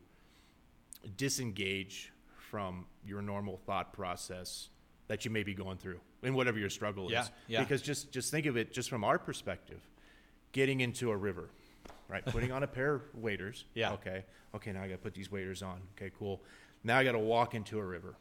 [1.17, 2.13] disengage
[2.51, 4.69] from your normal thought process
[5.09, 7.31] that you may be going through in whatever your struggle Yeah, is.
[7.49, 7.61] yeah.
[7.61, 9.81] Because just just think of it just from our perspective,
[10.53, 11.51] getting into a river,
[12.09, 12.25] right?
[12.25, 13.65] Putting on a pair of waders.
[13.75, 13.93] Yeah.
[13.95, 14.25] Okay.
[14.55, 14.73] Okay.
[14.73, 15.81] Now I got to put these waders on.
[15.97, 16.11] Okay.
[16.19, 16.41] Cool.
[16.85, 18.15] Now I got to walk into a river.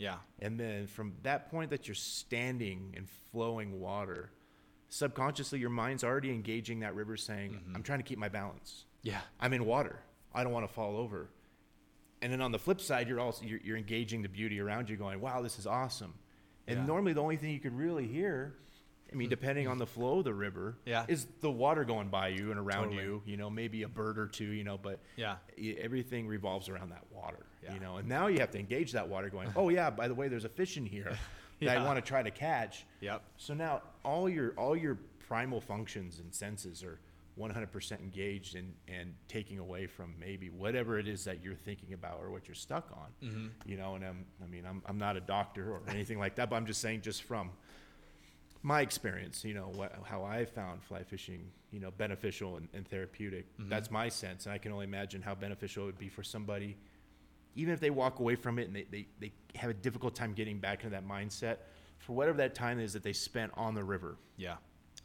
[0.00, 0.16] Yeah.
[0.40, 4.30] And then from that point that you're standing in flowing water,
[4.88, 7.76] subconsciously your mind's already engaging that river saying, Mm-hmm.
[7.76, 8.86] I'm trying to keep my balance.
[9.02, 9.20] Yeah.
[9.38, 10.00] I'm in water.
[10.34, 11.28] I don't want to fall over.
[12.22, 14.96] And then on the flip side, you're also you're, you're engaging the beauty around you,
[14.96, 16.14] going, "Wow, this is awesome."
[16.66, 16.86] And Yeah.
[16.86, 18.54] normally, the only thing you could really hear,
[19.12, 21.04] I mean, depending on the flow of the river, Yeah.
[21.08, 23.02] is the water going by you and around Totally.
[23.02, 23.22] you.
[23.26, 24.46] You know, maybe a bird or two.
[24.46, 25.36] You know, but Yeah.
[25.78, 27.46] everything revolves around that water.
[27.62, 27.74] Yeah.
[27.74, 30.14] You know, and now you have to engage that water, going, "Oh yeah, by the
[30.14, 31.10] way, there's a fish in here
[31.60, 31.82] that Yeah.
[31.82, 33.22] I want to try to catch." Yep.
[33.36, 36.98] So now all your all your primal functions and senses are
[37.38, 42.18] 100% engaged and and taking away from maybe whatever it is that you're thinking about
[42.20, 43.28] or what you're stuck on.
[43.28, 43.46] Mm-hmm.
[43.70, 46.50] You know, and I'm, I mean, I'm I'm not a doctor or anything like that,
[46.50, 47.50] but I'm just saying just from
[48.62, 52.86] my experience, you know, what, how I found fly fishing, you know, beneficial and, and
[52.86, 53.46] therapeutic.
[53.58, 53.70] Mm-hmm.
[53.70, 56.76] That's my sense, and I can only imagine how beneficial it would be for somebody,
[57.54, 60.34] even if they walk away from it and they, they, they have a difficult time
[60.34, 61.56] getting back into that mindset,
[61.98, 64.56] for whatever that time is that they spent on the river, Yeah.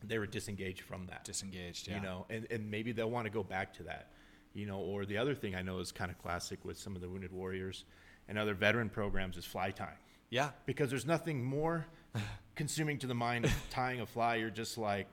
[0.04, 1.24] they were disengaged from that.
[1.24, 1.88] Disengaged.
[1.88, 1.96] Yeah.
[1.98, 4.12] You know, and, and maybe they'll want to go back to that.
[4.54, 7.02] You know, or the other thing I know is kind of classic with some of
[7.02, 7.84] the Wounded Warriors
[8.30, 9.98] and other veteran programs is fly tying
[10.30, 10.52] Yeah.
[10.66, 11.86] because there's nothing more
[12.56, 14.36] consuming to the mind of tying a fly.
[14.36, 15.08] You're just like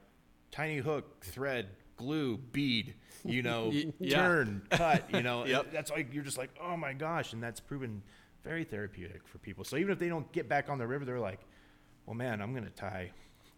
[0.50, 4.16] tiny hook, thread, glue, bead, you know, yeah.
[4.16, 5.44] turn, cut, you know.
[5.46, 5.72] Yep.
[5.72, 8.02] That's like you're just like, oh my gosh, and that's proven
[8.44, 9.64] very therapeutic for people.
[9.64, 11.40] So even if they don't get back on the river, they're like,
[12.06, 13.10] well, man, I'm gonna tie,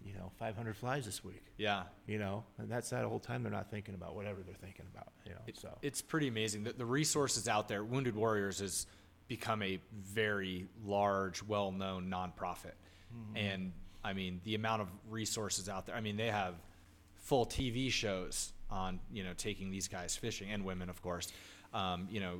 [0.05, 1.43] you know, 500 flies this week.
[1.57, 1.85] Yeah.
[2.07, 5.13] You know, and that's that whole time they're not thinking about whatever they're thinking about.
[5.25, 6.65] You know, It- so It's pretty amazing.
[6.65, 8.87] that the resources out there, Wounded Warriors has
[9.27, 12.11] become a very large, well known
[13.35, 13.55] nonprofit.
[13.55, 13.73] And
[14.05, 16.55] I mean, the amount of resources out there, I mean, they have
[17.17, 21.33] full TV shows on, you know, taking these guys fishing and women, of course.
[21.73, 22.37] Um, you know,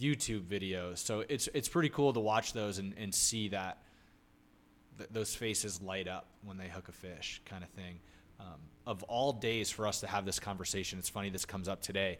[0.00, 0.98] YouTube videos.
[0.98, 3.82] So it's it's pretty cool to watch those and, and see that
[4.96, 7.98] th- those faces light up when they hook a fish, kind of thing.
[8.40, 11.82] Um, of all days for us to have this conversation, it's funny this comes up
[11.82, 12.18] today.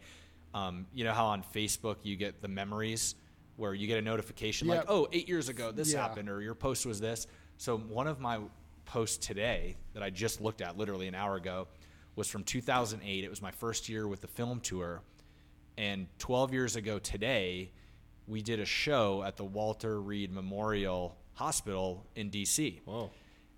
[0.52, 3.14] Um, you know how on Facebook you get the memories
[3.56, 6.02] where you get a notification like, oh, eight years ago this Yeah.
[6.02, 7.26] happened or your post was this.
[7.58, 8.38] So one of my
[8.84, 11.66] posts today that I just looked at literally an hour ago
[12.14, 13.24] was from 2008.
[13.24, 15.02] It was my first year with the film tour.
[15.76, 17.72] And 12 years ago today,
[18.28, 22.80] we did a show at the Walter Reed Memorial Hospital in DC.
[22.84, 23.10] Whoa.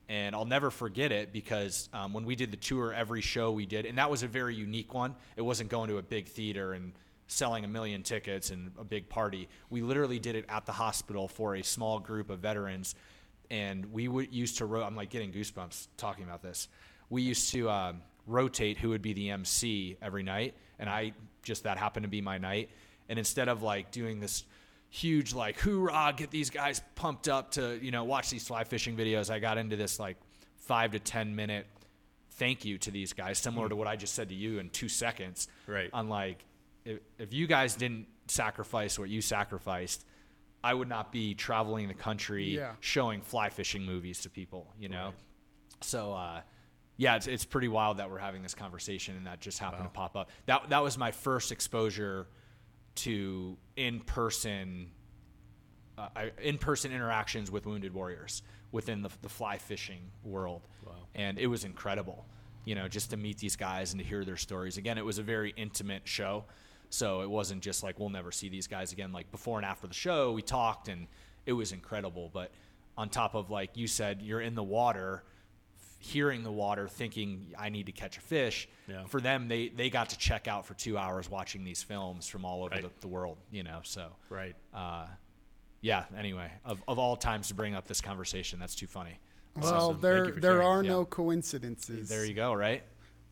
[0.08, 3.66] And I'll never forget it because um, when we did the tour, every show we
[3.66, 5.14] did, and that was a very unique one.
[5.36, 6.92] It wasn't going to a big theater and
[7.26, 9.48] selling a million tickets and a big party.
[9.68, 12.94] We literally did it at the hospital for a small group of veterans.
[13.50, 16.68] And we would used to, ro- I'm like getting goosebumps talking about this.
[17.08, 20.54] We used to um, rotate who would be the MC every night.
[20.78, 22.70] And I just, that happened to be my night.
[23.08, 24.44] And instead of like doing this
[24.92, 28.96] huge like hoorah get these guys pumped up to you know watch these fly fishing
[28.96, 30.16] videos i got into this like
[30.56, 31.64] five to ten minute
[32.32, 34.88] thank you to these guys similar to what i just said to you in two
[34.88, 35.90] seconds Right.
[35.92, 36.44] on like
[36.84, 40.04] if, if you guys didn't sacrifice what you sacrificed
[40.62, 42.73] i would not be traveling the country Yeah.
[42.81, 45.12] showing fly fishing movies to people you know
[45.81, 46.40] so uh
[46.96, 49.88] yeah, it's, it's pretty wild that we're having this conversation and that just happened to
[49.88, 50.29] pop up.
[50.44, 52.27] That that was my first exposure
[52.96, 54.90] to in person
[55.96, 56.09] uh,
[56.42, 60.68] in person interactions with wounded warriors within the, the fly fishing world.
[60.87, 60.92] Wow.
[61.14, 62.27] And it was incredible,
[62.66, 64.77] you know, just to meet these guys and to hear their stories.
[64.77, 66.44] Again, it was a very intimate show.
[66.90, 69.12] So it wasn't just like, we'll never see these guys again.
[69.12, 71.07] Like before and after the show, we talked and
[71.46, 72.31] it was incredible.
[72.33, 72.50] But
[72.98, 75.22] on top of, like you said, you're in the water,
[76.00, 78.68] hearing the water, thinking, I need to catch a fish.
[78.88, 79.05] Yeah.
[79.07, 82.44] For them, they, they got to check out for two hours watching these films from
[82.44, 82.83] all over Right.
[82.83, 83.81] the, the world, you know.
[83.85, 84.57] So, Right.
[84.74, 85.07] uh,
[85.83, 89.18] yeah, anyway, of, of all times to bring up this conversation, that's too funny.
[89.57, 90.00] Well, Awesome.
[90.00, 90.66] There there sharing.
[90.66, 90.90] are Yeah.
[90.90, 92.09] no coincidences.
[92.09, 92.83] There you go, right?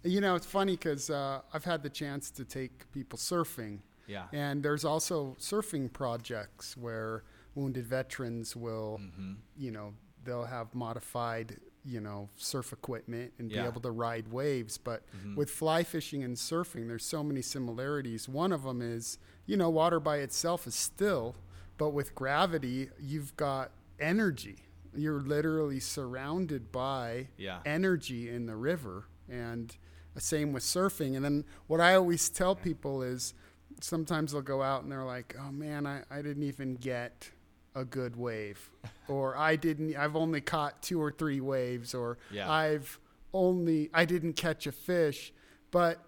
[0.04, 3.80] You know, it's funny because uh, I've had the chance to take people surfing.
[4.06, 4.26] Yeah.
[4.32, 9.32] And there's also surfing projects where wounded veterans will, Mm-hmm.
[9.56, 13.62] you know, they'll have modified, you know, surf equipment and Yeah.
[13.62, 14.78] be able to ride waves.
[14.78, 15.34] But Mm-hmm.
[15.37, 18.28] with fly fishing and surfing, there's so many similarities.
[18.28, 21.34] One of them is, you know, water by itself is still,
[21.76, 24.58] but with gravity, you've got energy.
[24.96, 27.61] You're literally surrounded by Yeah.
[27.66, 29.76] energy in the river and
[30.20, 31.16] same with surfing.
[31.16, 33.35] And then what i always tell people is
[33.81, 37.31] sometimes they'll go out and they're like oh man i, I didn't even get
[37.74, 38.70] a good wave.
[39.09, 41.94] Or i didn't i've only caught two or three waves.
[41.94, 42.50] Or Yeah.
[42.50, 42.98] i've
[43.33, 45.33] only i didn't catch a fish.
[45.70, 46.02] But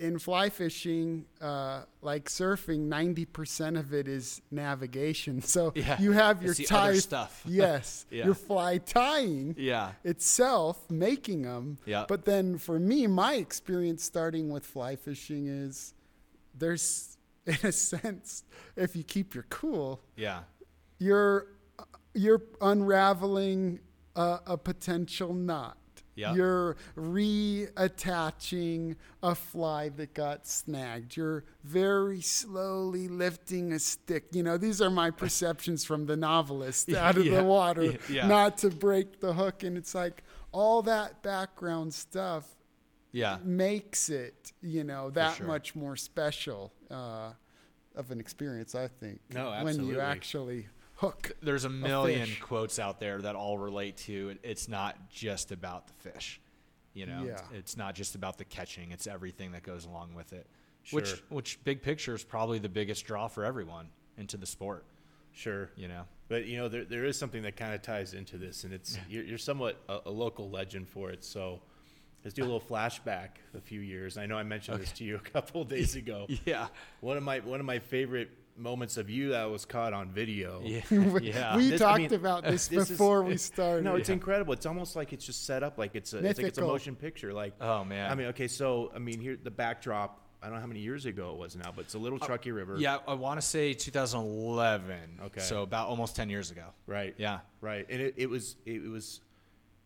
[0.00, 5.40] in fly fishing, uh, like surfing, ninety percent of it is navigation.
[5.54, 6.00] So Yeah.
[6.00, 7.42] you have your tie stuff.
[7.46, 8.24] Yes, Yeah.
[8.24, 9.92] your fly tying Yeah.
[10.02, 11.78] itself, making them.
[11.86, 12.06] Yeah.
[12.08, 15.94] But then for me, my experience starting with fly fishing is
[16.58, 18.44] there's, in a sense,
[18.76, 20.40] if you keep your cool, Yeah.
[20.98, 21.46] you're
[22.14, 23.78] you're unraveling
[24.16, 25.76] a, a potential knot.
[26.16, 26.34] Yeah.
[26.34, 31.16] You're reattaching a fly that got snagged.
[31.16, 34.24] You're very slowly lifting a stick.
[34.32, 37.36] You know, these are my perceptions from the novelist out of Yeah.
[37.38, 37.96] the water, Yeah.
[38.10, 38.26] Yeah.
[38.26, 39.62] not to break the hook.
[39.62, 42.46] And it's like all that background stuff
[43.12, 43.38] Yeah.
[43.42, 45.46] makes it, you know, that sure.
[45.46, 47.32] much more special uh,
[47.94, 49.20] of an experience, I think.
[49.32, 49.94] No, When absolutely.
[49.94, 50.66] you actually
[51.00, 51.32] hook.
[51.42, 52.40] There's a million fish.
[52.40, 54.36] quotes out there that all relate to.
[54.42, 56.40] It's not just about the fish.
[56.94, 57.32] You know, Yeah.
[57.32, 58.90] it's, it's not just about the catching.
[58.92, 60.46] It's everything that goes along with it.
[60.82, 61.00] Sure.
[61.00, 64.84] Which, which big picture is probably the biggest draw for everyone into the sport.
[65.32, 65.70] Sure.
[65.76, 68.64] You know, But you know, there, there is something that kind of ties into this,
[68.64, 71.22] and it's you're, you're somewhat a, a local legend for it.
[71.24, 71.60] So
[72.24, 74.18] let's do a little flashback a few years.
[74.18, 76.26] I know I mentioned this to you a couple of days ago.
[76.44, 76.66] yeah,
[77.00, 78.30] One of my one of my favorite
[78.60, 80.60] moments of you that was caught on video.
[80.64, 81.56] yeah, we yeah.
[81.56, 83.84] we This- I talked mean, about this, this is- before we started.
[83.84, 84.52] No, it's incredible.
[84.52, 86.96] It's almost like it's just set up like it's a it's like it's a motion
[86.96, 87.32] picture.
[87.32, 88.10] Like Oh, man.
[88.10, 90.18] I mean, okay, so I mean, here the backdrop.
[90.42, 92.50] I don't know how many years ago it was now, but it's a little Truckee
[92.50, 92.76] River.
[92.78, 95.20] yeah, I want to say 2011.
[95.26, 95.40] Okay.
[95.40, 96.64] So about almost 10 years ago.
[96.86, 97.14] Right.
[97.18, 97.40] Yeah.
[97.60, 97.86] Right.
[97.90, 99.20] And it, it was it was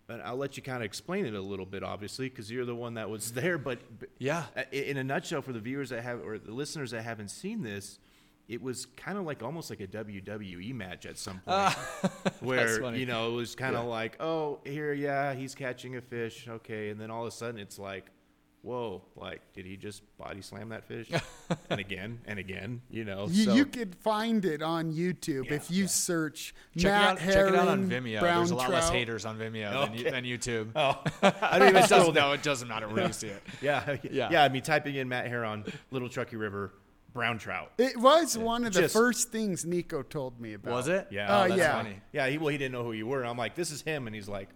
[0.09, 2.75] and I'll let you kind of explain it a little bit, obviously, because you're the
[2.75, 3.57] one that was there.
[3.57, 4.45] But, but Yeah.
[4.57, 7.63] uh, in a nutshell, for the viewers that have or the listeners that haven't seen
[7.63, 7.99] this,
[8.49, 11.75] it was kind of like almost like a WWE match at some point,
[12.41, 13.91] where you know it was kind of Yeah.
[13.91, 17.59] like, oh, here, yeah, he's catching a fish, okay, and then all of a sudden
[17.61, 18.07] it's like.
[18.63, 19.03] Whoa!
[19.15, 21.11] Like, did he just body slam that fish?
[21.69, 23.27] and again and again, you know.
[23.29, 25.89] You, so, you could find it on YouTube if you yeah.
[25.89, 27.33] search Check Matt it out.
[27.35, 28.21] Check it out on Vimeo.
[28.21, 30.11] Brown There's a lot less haters on Vimeo than, you, Okay.
[30.13, 30.71] than YouTube.
[30.75, 30.99] Oh,
[31.43, 33.43] I don't even it scroll doesn't, no, it doesn't matter where you see it.
[33.61, 34.31] Yeah, Yeah.
[34.33, 36.73] yeah, I mean, typing in Matt Heron, Little Truckee River,
[37.15, 37.73] brown trout.
[37.79, 40.75] It was one of the Just- first things Nico told me about.
[40.75, 41.07] Was it?
[41.11, 41.33] Yeah.
[41.33, 41.73] Uh, Oh, that's yeah.
[41.73, 41.97] funny.
[42.13, 43.25] Yeah, he, well, he didn't know who you were.
[43.25, 44.49] I'm like, this is him, and he's like,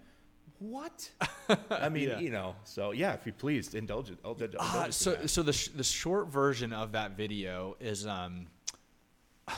[0.58, 1.08] what?
[1.70, 2.18] I mean, Yeah.
[2.18, 2.56] you know.
[2.64, 4.18] So yeah, if you please indulge it.
[4.18, 5.30] Indulge, indulge Uh, in so that.
[5.30, 8.48] so the sh- the short version of that video is um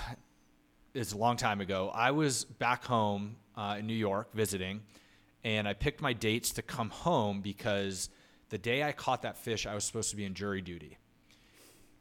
[0.94, 1.90] is a long time ago.
[1.94, 4.82] I was back home uh, in New York visiting,
[5.44, 8.10] and I picked my dates to come home because
[8.50, 10.98] the day I caught that fish, I was supposed to be in jury duty,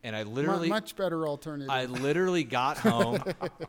[0.04, 1.70] and I literally much better alternative.
[1.70, 3.24] I literally got home.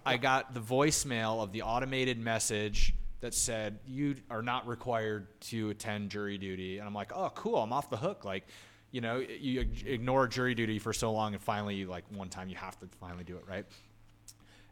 [0.05, 5.71] I got the voicemail of the automated message that said you are not required to
[5.71, 8.25] attend jury duty, and I'm like, oh, cool, I'm off the hook.
[8.25, 8.47] Like,
[8.91, 12.57] you know, you ignore jury duty for so long, and finally, like one time you
[12.57, 13.67] have to finally do it, right?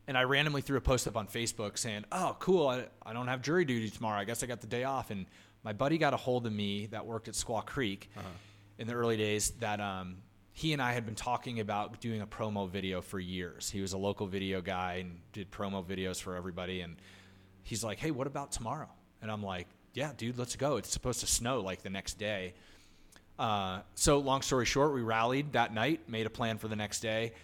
[0.06, 2.68] And I randomly threw a post up on Facebook saying, "Oh, cool!
[2.68, 4.18] I, I don't have jury duty tomorrow.
[4.18, 5.26] I guess I got the day off." And
[5.62, 8.10] my buddy got a hold of me that worked at Squaw Creek
[8.78, 9.50] in the early days.
[9.60, 10.16] That um,
[10.58, 13.70] he and I had been talking about doing a promo video for years.
[13.70, 16.80] He was a local video guy and did promo videos for everybody.
[16.80, 16.96] And
[17.62, 18.88] he's like, "Hey, what about tomorrow?"
[19.22, 20.76] And I'm like, "Yeah, dude, let's go.
[20.76, 22.54] It's supposed to snow like the next day."
[23.38, 26.98] Uh, so long story short, we rallied that night, made a plan for the next
[26.98, 27.34] day,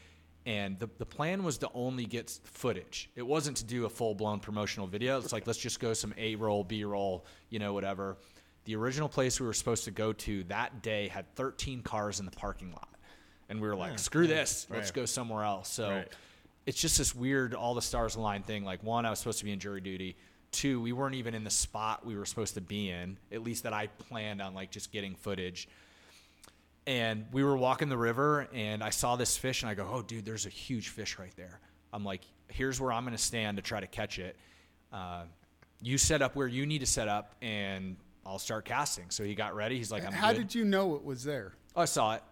[0.44, 3.10] and the, the plan was to only get footage.
[3.14, 5.18] It wasn't to do a full blown promotional video.
[5.18, 8.16] It's like let's just go some A roll, B roll, you know, whatever.
[8.64, 12.24] The original place we were supposed to go to that day had 13 cars in
[12.24, 12.88] the parking lot,
[13.48, 15.68] and we were like, screw this, let's go somewhere else.
[15.70, 16.08] So Right.
[16.66, 18.64] it's just this weird all the stars align thing.
[18.64, 20.16] Like one, I was supposed to be in jury duty.
[20.50, 23.18] Two, we weren't even in the spot we were supposed to be in.
[23.32, 25.68] At least that I planned on like just getting footage.
[26.86, 30.02] And we were walking the river, and I saw this fish, and I go, "Oh,
[30.02, 31.58] dude, there's a huge fish right there."
[31.94, 34.36] I'm like, "Here's where I'm going to stand to try to catch it.
[34.92, 35.22] Uh,
[35.80, 39.34] you set up where you need to set up, and I'll start casting." So he
[39.34, 39.78] got ready.
[39.78, 41.54] He's like, "I'm How good." did you know it was there?
[41.74, 42.22] Oh, I saw it.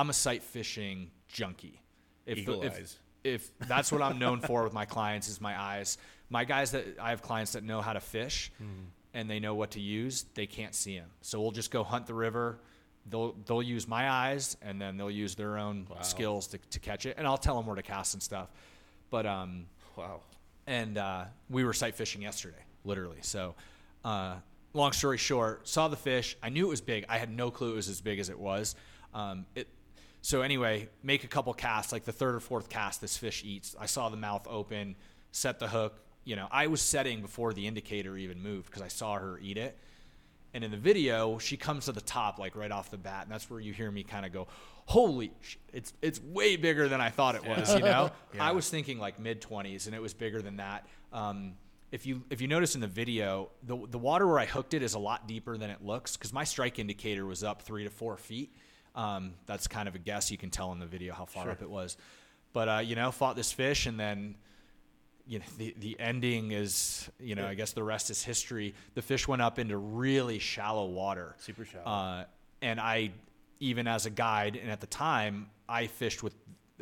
[0.00, 1.78] I'm a sight fishing junkie.
[2.24, 2.98] If, Eagle if, eyes.
[3.22, 5.98] if that's what I'm known for with my clients is my eyes.
[6.30, 8.50] My guys that I have clients that know how to fish
[9.12, 11.10] and they know what to use, they can't see them.
[11.20, 12.60] So we'll just go hunt the river.
[13.10, 17.04] They'll they'll use my eyes and then they'll use their own skills to, to catch
[17.04, 17.16] it.
[17.18, 18.48] And I'll tell them where to cast and stuff.
[19.10, 20.20] But um, wow.
[20.66, 23.18] and uh, we were sight fishing yesterday, literally.
[23.20, 23.54] So,
[24.02, 24.36] uh,
[24.72, 26.38] long story short, saw the fish.
[26.42, 27.04] I knew it was big.
[27.06, 28.76] I had no clue it was as big as it was.
[29.12, 29.68] Um, it,
[30.22, 31.92] so anyway, make a couple casts.
[31.92, 33.74] Like the third or fourth cast, this fish eats.
[33.78, 34.96] I saw the mouth open,
[35.32, 36.00] set the hook.
[36.24, 39.56] You know, I was setting before the indicator even moved because I saw her eat
[39.56, 39.76] it.
[40.52, 43.32] And in the video, she comes to the top like right off the bat, and
[43.32, 44.48] that's where you hear me kind of go,
[44.86, 48.48] "Holy, sh- it's it's way bigger than I thought it was." You know, Yeah.
[48.48, 50.86] I was thinking like mid twenties, and it was bigger than that.
[51.12, 51.52] Um,
[51.92, 54.82] if you if you notice in the video, the the water where I hooked it
[54.82, 57.90] is a lot deeper than it looks because my strike indicator was up three to
[57.90, 58.52] four feet.
[58.94, 60.30] Um, that's kind of a guess.
[60.30, 61.96] You can tell in the video how far up it was.
[62.52, 64.34] But uh, you know, fought this fish, and then
[65.26, 68.74] you know the the ending is you know I guess the rest is history.
[68.94, 71.84] The fish went up into really shallow water, Super shallow.
[71.84, 72.24] uh,
[72.62, 73.12] and I
[73.60, 76.34] even as a guide and at the time I fished with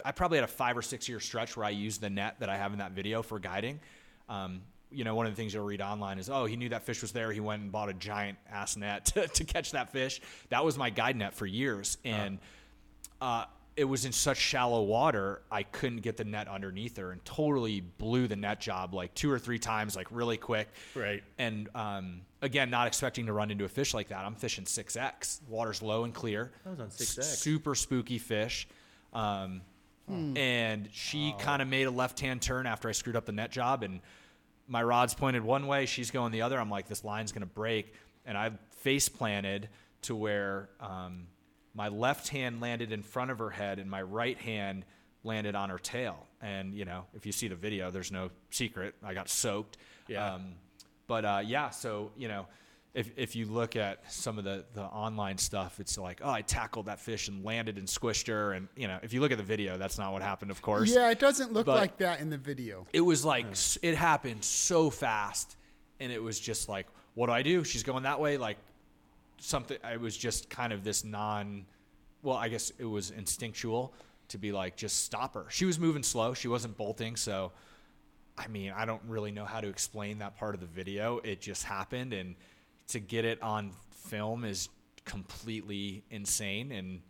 [0.04, 2.48] I probably had a five or six year stretch where I used the net that
[2.48, 3.80] I have in that video for guiding.
[4.28, 6.84] Um, you know, one of the things you'll read online is, oh, he knew that
[6.84, 7.30] fish was there.
[7.32, 10.20] He went and bought a giant ass net to, to catch that fish.
[10.48, 11.98] That was my guide net for years.
[12.04, 12.38] And
[13.20, 13.44] uh,
[13.76, 17.80] it was in such shallow water, I couldn't get the net underneath her and totally
[17.80, 20.68] blew the net job like two or three times, like really quick.
[20.94, 21.22] Right.
[21.38, 24.24] And um, again, not expecting to run into a fish like that.
[24.24, 25.42] I'm fishing 6X.
[25.48, 26.50] Water's low and clear.
[26.64, 27.22] That was on 6X.
[27.22, 28.66] Super spooky fish.
[29.12, 29.60] Um,
[30.36, 33.50] And she kind of made a left hand turn after I screwed up the net
[33.50, 33.82] job.
[33.82, 34.00] And
[34.68, 36.60] my rod's pointed one way, she's going the other.
[36.60, 37.94] I'm like, this line's going to break.
[38.26, 38.52] And I
[38.82, 39.68] face planted
[40.02, 41.26] to where um,
[41.74, 44.84] my left hand landed in front of her head and my right hand
[45.24, 46.26] landed on her tail.
[46.40, 48.94] And, you know, if you see the video, there's no secret.
[49.02, 49.78] I got soaked.
[50.06, 50.34] Yeah.
[50.34, 50.54] Um,
[51.06, 52.46] but uh, yeah, so, you know,
[52.94, 56.42] if, if you look at some of the, the online stuff, it's like, oh, I
[56.42, 58.52] tackled that fish and landed and squished her.
[58.52, 60.92] And, you know, if you look at the video, that's not what happened, of course.
[60.92, 62.86] Yeah, it doesn't look But- like that in the video.
[62.92, 63.52] it was like hmm.
[63.52, 65.56] s it happened so fast.
[66.00, 67.64] And it was just like what do i do?
[67.64, 68.36] She's going that way.
[68.36, 68.58] Like
[69.38, 71.64] something it was just kind of this non
[72.22, 73.94] well i guess it was instinctual
[74.28, 75.46] to be like just stop her.
[75.48, 76.34] She was moving slow.
[76.34, 77.16] She wasn't bolting.
[77.16, 77.52] So
[78.36, 81.18] i mean i don't really know how to explain that part of the video.
[81.24, 82.12] It just happened.
[82.12, 82.36] And
[82.88, 84.68] to get it on film is
[85.04, 87.00] completely insane and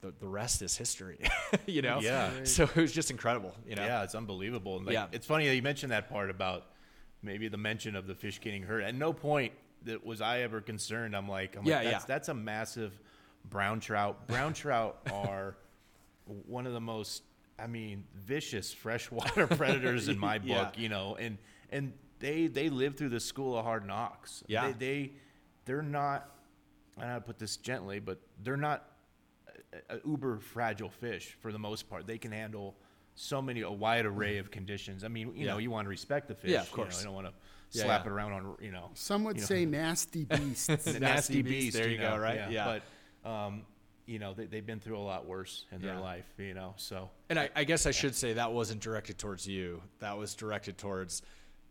[0.00, 1.18] the, the rest is history
[1.66, 2.30] you know Yeah.
[2.44, 4.76] so it was just incredible you know Yeah, it's unbelievable.
[4.76, 5.06] And like, Yeah.
[5.12, 6.66] it's funny that you mentioned that part about
[7.22, 8.82] maybe the mention of the fish getting hurt.
[8.82, 9.52] At no point
[9.84, 11.14] that was I ever concerned.
[11.16, 12.06] I'm like, I'm Yeah, like, that's, yeah.
[12.08, 13.00] that's a massive
[13.48, 14.26] brown trout.
[14.28, 15.56] Brown trout are
[16.46, 17.22] one of the most
[17.58, 20.70] I mean, vicious freshwater predators in my book, Yeah.
[20.76, 21.38] you know, and
[21.70, 21.92] and
[22.22, 24.42] they they live through the school of hard knocks.
[24.46, 24.68] Yeah.
[24.68, 25.12] they, they
[25.66, 26.30] they're not.
[26.96, 28.84] I know how to put this gently, but they're not
[29.90, 32.06] a, a uber fragile fish for the most part.
[32.06, 32.76] They can handle
[33.14, 35.04] so many a wide array of conditions.
[35.04, 36.50] I mean, you know, you want to respect the fish.
[36.50, 36.98] Yeah, of you know, course.
[37.00, 37.32] you don't want to
[37.72, 38.10] Yeah, slap yeah.
[38.10, 38.90] it around on, you know.
[38.94, 40.68] Some would you know, say nasty beasts.
[40.68, 41.76] Nasty nasty beast, beast.
[41.76, 42.50] there you go, know, right?
[42.50, 42.80] Yeah.
[43.24, 43.62] But um,
[44.06, 46.00] you know, they, they've been through a lot worse in their Yeah.
[46.00, 46.26] life.
[46.38, 49.80] You know, so And I, I guess I should say that wasn't directed towards you.
[50.00, 51.22] That was directed towards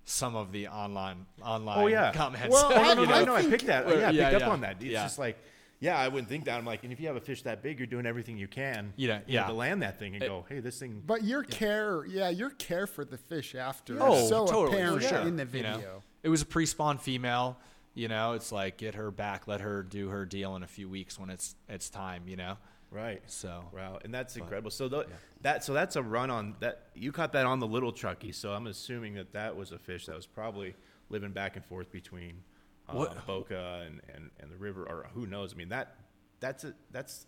[0.06, 2.12] some of the online online Oh yeah.
[2.14, 2.49] comments.
[2.49, 3.36] Well, I- no, no, I I know.
[3.36, 3.86] I picked that.
[3.86, 4.47] Well, yeah, I yeah, picked yeah.
[4.47, 4.76] up on that.
[4.80, 5.04] It's Yeah.
[5.04, 5.38] just like,
[5.80, 6.58] yeah, I wouldn't think that.
[6.58, 8.93] I'm like, and if you have a fish that big, you're doing everything you can.
[8.97, 9.47] You know, yeah.
[9.47, 11.02] to land that thing and It- go, hey, this thing.
[11.06, 14.76] But your care, yeah, your care for the fish after Oh, is so totally, for
[14.78, 15.20] apparent sure.
[15.22, 15.78] in the You video.
[15.78, 17.58] know, it was a pre-spawn female.
[17.93, 20.88] You know, it's like get her back, let her do her deal in a few
[20.88, 22.24] weeks when it's it's time.
[22.28, 22.58] You know,
[22.91, 23.21] Right.
[23.25, 24.69] so Wow, and that's incredible.
[24.69, 25.05] So tho-
[25.41, 26.87] that so that's a run on that.
[26.93, 28.33] You caught that on the little truckee.
[28.33, 30.75] So I'm assuming that that was a fish that was probably
[31.09, 32.43] living back and forth between
[32.89, 35.53] uh, What- Boca and, and, and the river, or who knows?
[35.53, 35.95] I mean that
[36.41, 37.25] that's a that's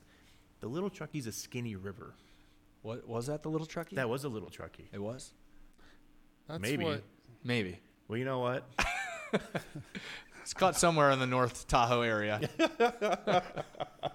[0.60, 2.14] the little truckee's a skinny river.
[2.82, 3.42] what was that?
[3.44, 3.96] The little truckee?
[3.96, 4.90] That was a little truckee.
[4.92, 5.34] it was
[6.48, 6.84] That's Maybe.
[6.84, 7.04] what
[7.44, 7.80] maybe.
[8.10, 8.68] Well, you know what?
[10.44, 12.42] It's caught somewhere in the North Tahoe area.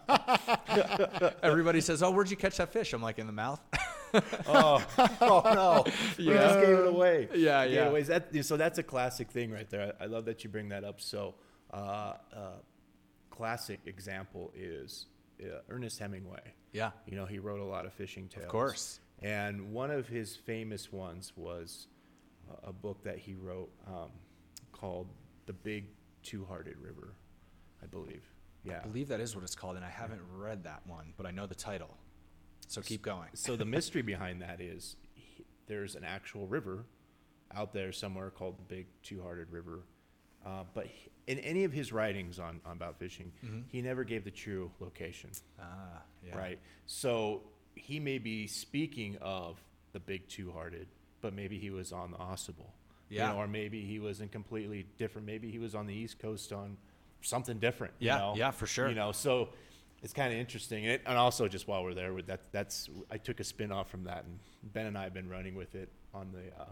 [1.43, 3.61] Everybody says, "Oh, where'd you catch that fish?" I'm like, "In the mouth."
[4.47, 4.85] oh,
[5.21, 5.85] oh no!
[6.17, 6.41] You Yeah.
[6.41, 7.29] just gave it away.
[7.35, 7.89] Yeah, You gave yeah.
[7.89, 8.03] away.
[8.03, 9.95] That, so that's a classic thing right there.
[10.01, 11.01] I, I love that you bring that up.
[11.01, 11.35] So,
[11.73, 11.77] uh,
[12.35, 12.51] uh,
[13.31, 15.07] classic example is
[15.43, 16.41] uh, Ernest Hemingway.
[16.73, 18.45] yeah, You know, he wrote a lot of fishing tales.
[18.47, 19.01] of course.
[19.21, 21.89] And one of his famous ones was
[22.65, 24.11] a- a book that he wrote um,
[24.73, 25.09] called
[25.47, 25.87] "The Big
[26.23, 27.15] Two-Hearted River,"
[27.83, 28.25] I believe.
[28.65, 28.81] Yeah.
[28.83, 31.31] I believe that is what it's called, and I haven't read that one, but I
[31.31, 31.97] know the title.
[32.67, 33.29] So keep going.
[33.35, 36.85] so the mystery behind that is he, there's an actual river
[37.55, 39.81] out there somewhere called the Big Two-Hearted River,
[40.45, 43.33] uh, but he, in any of his writings on, on about fishing,
[43.69, 45.31] he never gave the true location.
[45.61, 46.37] Ah, yeah.
[46.37, 46.59] Right.
[46.87, 47.43] So
[47.75, 49.63] he may be speaking of
[49.93, 50.89] the Big Two-Hearted,
[51.23, 52.75] but maybe he was on the Au Sable.
[53.09, 53.33] You Yeah.
[53.33, 55.27] know, or maybe he was in completely different.
[55.27, 56.77] Maybe he was on the East Coast on
[57.23, 57.95] something different.
[57.99, 58.35] you Yeah, know?
[58.37, 58.89] yeah, for sure.
[58.89, 59.51] You know, so
[60.03, 60.85] it's kind of interesting.
[60.85, 63.73] And, it, and also, just while we're there, with that, that's I took a spin
[63.73, 64.39] off from that, and
[64.73, 66.67] Ben and I have been running with it on the uh,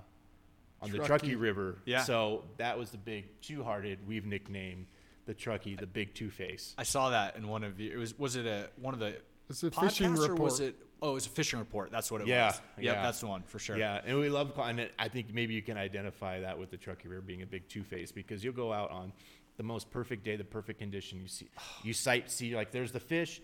[0.82, 1.08] on the Truckee.
[1.08, 1.78] Truckee River.
[1.86, 2.02] Yeah.
[2.02, 4.06] So that was the big two-hearted.
[4.06, 4.86] We've nicknamed
[5.24, 6.74] the Truckee the Big Two Face.
[6.78, 7.90] I saw that in one of you.
[7.92, 9.16] It was was it a one of the
[9.48, 10.60] It's a podcasts, fishing or was report.
[10.60, 10.76] it?
[11.02, 11.90] Oh, it was a fishing report.
[11.90, 12.60] That's what it Yeah, was.
[12.78, 13.02] Yep, yeah.
[13.02, 13.76] that's the one for sure.
[13.76, 14.92] Yeah, and we love it.
[14.98, 17.82] I think maybe you can identify that with the Truckee River being a big two
[17.84, 19.12] face because you'll go out on
[19.58, 21.20] the most perfect day, the perfect condition.
[21.20, 21.48] You see,
[21.82, 23.40] you sight see like there's the fish,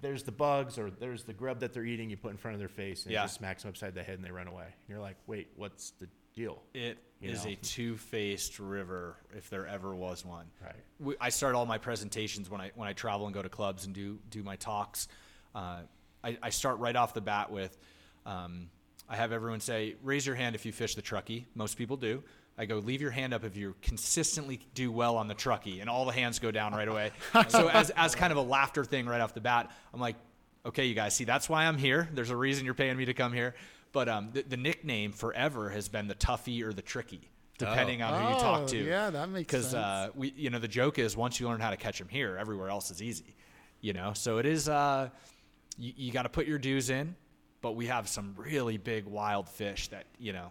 [0.00, 2.08] there's the bugs, or there's the grub that they're eating.
[2.10, 3.22] You put in front of their face and Yeah.
[3.22, 4.64] it just smacks them upside the head and they run away.
[4.66, 6.62] And you're like, wait, what's the deal?
[6.72, 7.50] It You is know.
[7.52, 10.46] a two-faced river, if there ever was one.
[10.62, 10.74] Right.
[11.00, 13.86] We, I start all my presentations when I when I travel and go to clubs
[13.86, 15.08] and do do my talks.
[15.54, 15.82] Uh,
[16.24, 17.76] I, I start right off the bat with,
[18.26, 18.68] um,
[19.08, 22.22] I have everyone say, "Raise your hand if you fish the truckee." Most people do.
[22.56, 25.90] I go, "Leave your hand up if you consistently do well on the truckee," and
[25.90, 27.10] all the hands go down right away.
[27.48, 30.16] so as as kind of a laughter thing right off the bat, I'm like,
[30.64, 32.08] "Okay, you guys, see that's why I'm here.
[32.14, 33.54] There's a reason you're paying me to come here."
[33.92, 38.22] But um, the, the nickname forever has been the Tuffy or the Tricky, depending on
[38.22, 38.78] who you Oh, talk to.
[38.78, 39.74] yeah, that makes Because sense.
[39.74, 42.38] uh, we, you know, the joke is once you learn how to catch them here,
[42.38, 43.34] everywhere else is easy.
[43.82, 44.68] You know, so it is.
[44.68, 45.10] Uh,
[45.78, 47.14] you, you got to put your dues in,
[47.60, 50.48] but we have some really big wild fish that you know,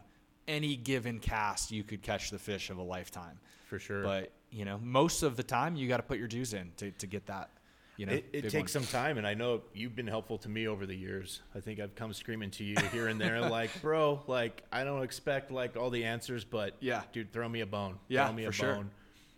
[0.48, 3.40] any given cast you could catch the fish of a lifetime.
[3.68, 4.04] For sure.
[4.04, 6.92] But you know, most of the time you got to put your dues in to,
[6.92, 7.50] to get that.
[7.98, 8.84] You know, it, it big takes one.
[8.84, 11.42] some time, and I know you've been helpful to me over the years.
[11.54, 15.04] I think I've come screaming to you here and there, like, bro, like I don't
[15.04, 17.02] expect like all the answers, but Yeah.
[17.14, 18.00] dude, throw me a bone.
[18.08, 18.76] Yeah, throw me a for sure.
[18.76, 18.92] bone.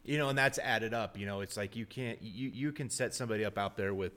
[0.05, 1.17] You know, and that's added up.
[1.17, 4.13] You know, it's like you can't you you can set somebody up out there with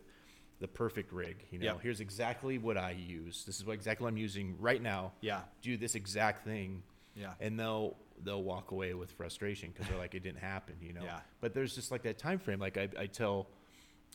[0.60, 1.36] the perfect rig.
[1.50, 1.80] You know, Yep.
[1.82, 3.44] here's exactly what I use.
[3.44, 5.12] This is what exactly what I'm using right now.
[5.20, 5.42] Yeah.
[5.62, 6.82] do this exact thing.
[7.14, 7.32] Yeah.
[7.40, 10.74] and they'll they'll walk away with frustration because they're like it didn't happen.
[10.82, 11.02] You know.
[11.04, 11.20] Yeah.
[11.40, 12.58] But there's just like that time frame.
[12.60, 13.48] Like I, I tell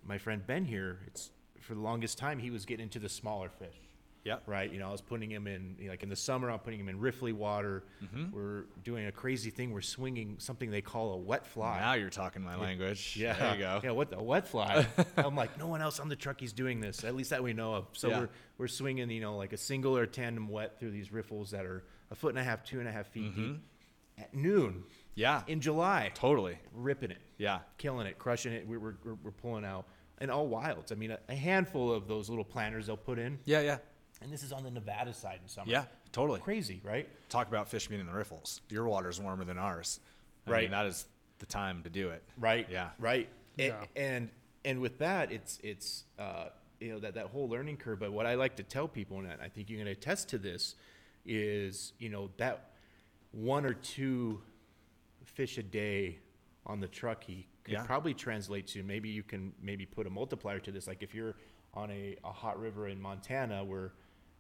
[0.05, 3.49] my friend Ben here, it's for the longest time he was getting into the smaller
[3.49, 3.75] fish.
[4.23, 4.43] Yep.
[4.45, 4.71] Right.
[4.71, 6.51] You know, I was putting him in you know, like in the summer.
[6.51, 7.83] I'm putting him in riffly water.
[8.03, 8.35] Mm-hmm.
[8.35, 9.71] We're doing a crazy thing.
[9.71, 11.79] We're swinging something they call a wet fly.
[11.79, 13.15] Now you're talking my language.
[13.19, 13.81] Yeah, There you go.
[13.83, 14.85] Yeah, what the wet fly?
[15.17, 17.03] I'm like, no one else on the truck is doing this.
[17.03, 17.85] At least that we know of.
[17.93, 18.19] So Yeah.
[18.19, 21.65] we're we're swinging, you know, like a single or tandem wet through these riffles that
[21.65, 23.57] are a foot and a half, two and a half feet deep
[24.19, 24.81] at noon Mm-hmm.
[25.15, 25.41] Yeah.
[25.47, 26.57] in July, Totally.
[26.75, 27.59] ripping it Yeah.
[27.79, 28.67] killing it, crushing it.
[28.67, 29.87] We We're, we're, we're pulling out,
[30.19, 30.91] and all wilds.
[30.91, 33.39] I mean, a, a handful of those little planters they'll put in.
[33.45, 33.61] Yeah.
[33.61, 33.77] Yeah.
[34.21, 35.69] And this is on the Nevada side in summer.
[35.71, 36.39] Yeah, totally.
[36.39, 37.07] crazy, right?
[37.29, 38.61] Talk about fish being in the riffles.
[38.69, 39.99] Your water's warmer than ours.
[40.47, 40.61] I Right.
[40.63, 41.05] mean, that is
[41.39, 42.23] the time to do it.
[42.37, 42.67] Right.
[42.69, 42.91] Yeah.
[42.99, 43.29] Right.
[43.59, 43.85] A- Yeah.
[43.95, 44.29] And
[44.63, 46.49] and with that, it's it's uh,
[46.79, 47.99] you know that that whole learning curve.
[47.99, 50.37] But what I like to tell people, and I think you're going to attest to
[50.37, 50.75] this,
[51.25, 52.71] is you know that
[53.31, 54.41] one or two
[55.25, 56.19] fish a day
[56.65, 57.83] on the truckee could Yeah.
[57.85, 60.87] probably translate to maybe you can maybe put a multiplier to this.
[60.87, 61.35] Like if you're
[61.73, 63.93] on a, a hot river in Montana where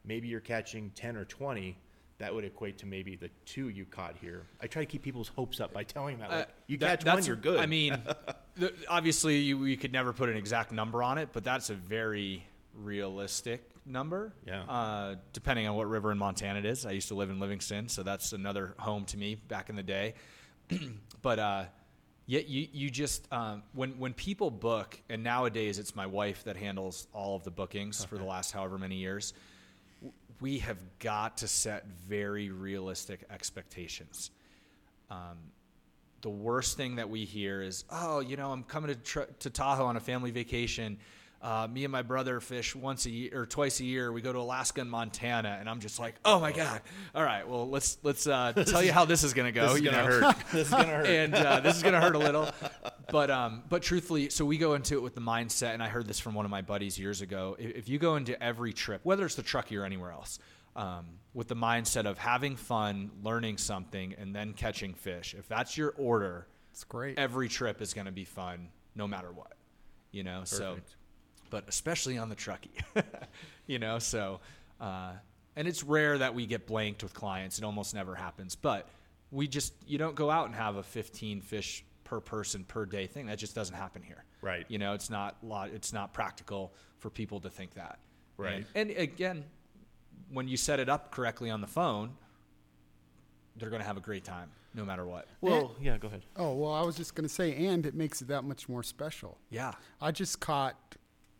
[0.05, 1.77] maybe you're catching ten or twenty.
[2.17, 4.43] That would equate to maybe the two you caught here.
[4.61, 7.03] I try to keep people's hopes up by telling them that like, Uh, you that-
[7.03, 7.59] catch one, you're good.
[7.59, 7.97] I mean,
[8.55, 11.73] the, obviously, you, you could never put an exact number on it, but that's a
[11.73, 12.45] very
[12.75, 14.33] realistic number.
[14.45, 14.61] Yeah.
[14.63, 16.85] Uh, depending on what river in Montana it is.
[16.85, 19.81] I used to live in Livingston, so that's another home to me back in the
[19.83, 20.13] day.
[21.23, 21.63] but uh,
[22.27, 26.55] yeah, you you just um, when when people book, and nowadays it's my wife that
[26.55, 29.33] handles all of the bookings for the last however many years.
[30.41, 34.31] We have got to set very realistic expectations
[36.21, 39.49] the worst thing that we hear is, oh, you know, I'm coming to, tr- to
[39.49, 40.97] Tahoe on a family vacation.
[41.41, 44.11] Uh, me and my brother fish once a year or twice a year.
[44.11, 46.81] We go to Alaska and Montana, and I'm just like, oh my god!
[47.15, 49.63] All right, well let's let's uh, tell you how this is gonna go.
[49.63, 50.19] this is you gonna know?
[50.19, 50.35] hurt.
[50.51, 51.07] This is gonna hurt.
[51.07, 52.47] and uh, this is gonna hurt a little.
[53.11, 56.07] But um, but truthfully, so we go into it with the mindset, and I heard
[56.07, 57.55] this from one of my buddies years ago.
[57.59, 60.39] If, if you go into every trip, whether it's the Truckee or anywhere else,
[60.75, 65.77] um, with the mindset of having fun, learning something, and then catching fish, if that's
[65.77, 67.19] your order, It's great.
[67.19, 69.53] every trip is going to be fun, no matter what.
[70.11, 70.77] You know, so
[71.49, 72.71] but especially on the Truckee,
[73.67, 74.39] you know, so
[74.79, 75.11] uh,
[75.55, 77.57] and it's rare that we get blanked with clients.
[77.57, 78.87] It almost never happens, but
[79.31, 83.07] we just you don't go out and have a 15 fish per person per day
[83.07, 83.27] thing.
[83.27, 84.25] That just doesn't happen here.
[84.41, 84.65] Right.
[84.67, 85.69] You know, it's not lot.
[85.69, 87.99] It's not practical for people to think that.
[88.35, 88.65] Right.
[88.75, 89.45] And, and again,
[90.29, 92.11] when you set it up correctly on the phone,
[93.55, 95.27] they're going to have a great time no matter what.
[95.39, 96.23] well, yeah, go ahead.
[96.35, 98.83] Oh, well, I was just going to say, and it makes it that much more
[98.83, 99.37] special.
[99.49, 99.71] Yeah.
[100.01, 100.95] I just caught,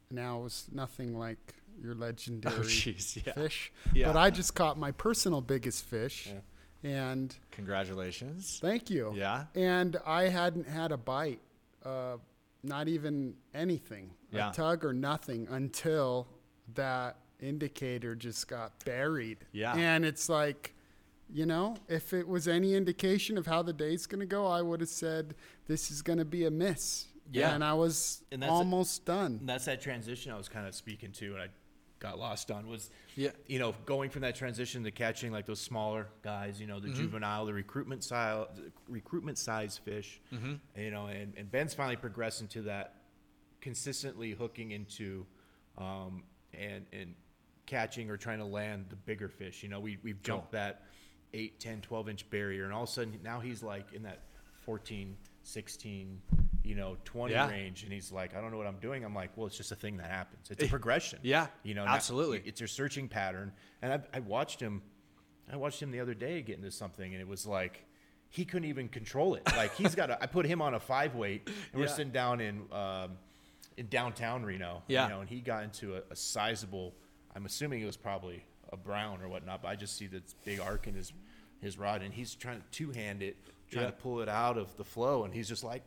[0.10, 3.26] now it was nothing like your oh, legendary Oh, jeez.
[3.26, 3.34] Yeah.
[3.34, 4.08] fish, Yeah.
[4.08, 6.30] but I just caught my personal biggest fish.
[6.84, 8.60] And Congratulations.
[8.62, 9.14] thank you.
[9.16, 9.46] Yeah.
[9.56, 11.40] And I hadn't had a bite,
[11.86, 12.18] uh,
[12.64, 14.50] not even anything, Yeah.
[14.50, 16.28] a tug or nothing until
[16.74, 19.38] that indicator just got buried.
[19.52, 19.76] Yeah.
[19.76, 20.74] And it's like,
[21.34, 24.62] you know, if it was any indication of how the day's going to go, I
[24.62, 25.36] would have said
[25.68, 27.08] this is going to be a miss.
[27.32, 27.54] Yeah.
[27.56, 29.38] And I was And that's- almost done.
[29.40, 31.48] And that's that transition I was kind of speaking to, and I
[32.02, 33.30] got lost on was, Yeah.
[33.48, 36.90] you know, going from that transition to catching like those smaller guys, you know, the
[36.90, 40.20] juvenile, the recruitment style, the recruitment size fish,
[40.76, 42.96] you know, and, and Ben's finally progressing to that
[43.62, 45.26] consistently hooking into,
[45.78, 46.24] um,
[46.54, 47.14] and and
[47.68, 49.64] catching or trying to land the bigger fish.
[49.64, 50.82] You know, we we've jumped that
[51.34, 54.20] 8, 10, 12 inch barrier, and all of a sudden now he's like in that
[54.66, 56.22] 14, 16,
[56.64, 57.50] you know, 20 Yeah.
[57.50, 59.04] range, and he's like, I don't know what I'm doing.
[59.04, 60.50] I'm like, well, it's just a thing that happens.
[60.50, 61.20] It's a progression.
[61.24, 62.42] Yeah, you know, now- absolutely.
[62.46, 63.52] it's your searching pattern.
[63.82, 64.82] And I, I watched him.
[65.52, 67.84] I watched him the other day get into something, and it was like
[68.30, 69.44] he couldn't even control it.
[69.58, 70.10] Like he's got.
[70.10, 73.18] A, I put him on a five weight, and we're sitting down in um,
[73.78, 74.84] in downtown Reno.
[74.88, 75.04] Yeah.
[75.06, 76.94] you know, and he got into a, a sizable.
[77.36, 80.60] I'm assuming it was probably a brown or whatnot, but I just see this big
[80.62, 81.12] arc in his
[81.60, 83.36] his rod, and he's trying to two hand it,
[83.72, 83.92] trying Yeah.
[83.92, 85.84] to pull it out of the flow, and he's just like,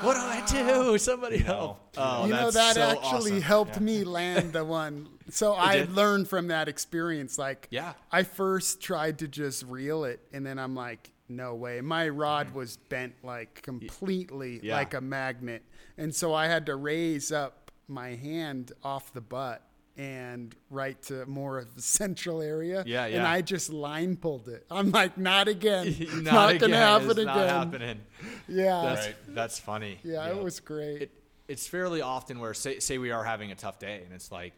[0.00, 0.96] What do I do?
[0.98, 1.78] Somebody help.
[1.98, 3.42] Oh, you know, that so actually awesome.
[3.42, 5.08] helped me land the one.
[5.30, 5.92] So I did?
[5.92, 7.38] learned from that experience.
[7.38, 7.92] Like, Yeah.
[8.10, 11.80] I first tried to just reel it, and then I'm like, no way.
[11.82, 12.56] My rod Mm-hmm.
[12.58, 14.76] was bent like completely Yeah.
[14.76, 15.62] like a magnet.
[15.98, 19.62] And so I had to raise up my hand off the butt
[19.96, 22.82] and right to more of the central area.
[22.86, 23.18] Yeah, yeah.
[23.18, 23.26] And.
[23.26, 24.66] I just line pulled it.
[24.70, 25.94] I'm like, not again.
[26.14, 26.60] not, not again.
[26.70, 27.26] gonna happen It's again.
[27.26, 28.00] Not happening.
[28.48, 28.82] Yeah.
[28.82, 29.98] That's that's funny.
[30.02, 31.02] yeah, it was great.
[31.02, 31.10] It,
[31.48, 34.52] it's fairly often where say say we are having a tough day and it's like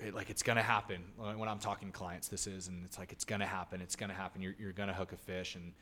[0.00, 2.98] it, like it's gonna happen when when I'm talking to clients this is and it's
[2.98, 5.72] like it's gonna happen it's gonna happen you're, you're gonna hook a fish and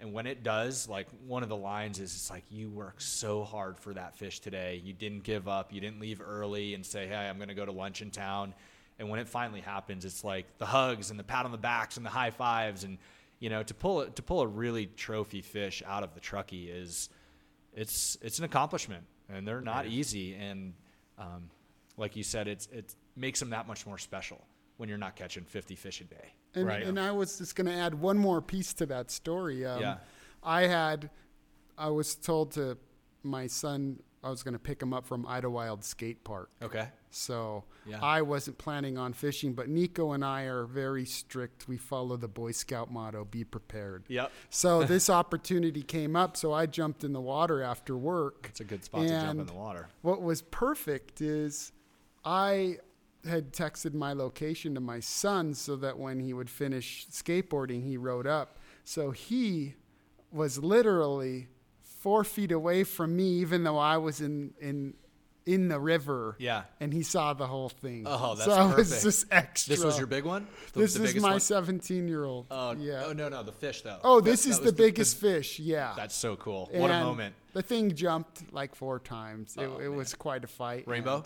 [0.00, 3.44] and when it does like one of the lines is it's like you worked so
[3.44, 4.80] hard for that fish today.
[4.84, 5.72] You didn't give up.
[5.72, 8.54] You didn't leave early and say hey I'm gonna go to lunch in town
[8.98, 11.96] and when it finally happens it's like the hugs and the pat on the backs
[11.96, 12.84] and the high fives.
[12.84, 12.98] And
[13.38, 17.08] you know to pull to pull a really trophy fish out of the truckee is
[17.74, 19.04] it's it's an accomplishment.
[19.28, 20.34] And they're not easy.
[20.34, 20.74] And
[21.18, 21.50] um,
[21.96, 24.44] like you said it's it makes them that much more special
[24.76, 26.82] when you're not catching 50 fish a day And, Right.
[26.82, 29.64] and I was just going to add one more piece to that story.
[29.64, 29.98] Um, Yeah.
[30.42, 31.10] I had,
[31.76, 32.78] I was told to
[33.22, 36.50] my son I was going to pick him up from Idlewild Skate Park.
[36.60, 36.88] Okay.
[37.10, 37.98] So Yeah.
[38.02, 41.68] I wasn't planning on fishing, but Nico and I are very strict.
[41.68, 44.32] We follow the Boy Scout motto: "Be prepared." Yep.
[44.50, 48.46] So this opportunity came up, so I jumped in the water after work.
[48.50, 49.88] It's a good spot to jump in the water.
[50.02, 51.72] What was perfect is
[52.24, 52.78] I
[53.26, 57.96] had texted my location to my son so that when he would finish skateboarding, he
[57.96, 58.58] rode up.
[58.84, 59.74] So he
[60.32, 61.48] was literally
[61.82, 64.94] four feet away from me, even though I was in in
[65.44, 66.34] in the river.
[66.40, 66.64] Yeah.
[66.80, 68.02] and he saw the whole thing.
[68.04, 69.02] Oh, that's so it was perfect.
[69.04, 69.76] just extra.
[69.76, 70.48] This was your big one?
[70.72, 72.46] The- this the is my 17 year old.
[72.50, 73.04] Oh, yeah.
[73.06, 74.00] Oh, no, no, the fish, though.
[74.02, 75.60] Oh, this that is was the biggest fish.
[75.60, 75.92] Yeah.
[75.96, 76.68] That's so cool.
[76.72, 77.36] What a moment.
[77.52, 79.56] The thing jumped like four times.
[79.56, 80.82] It, Oh, it was quite a fight.
[80.88, 81.24] Rainbow?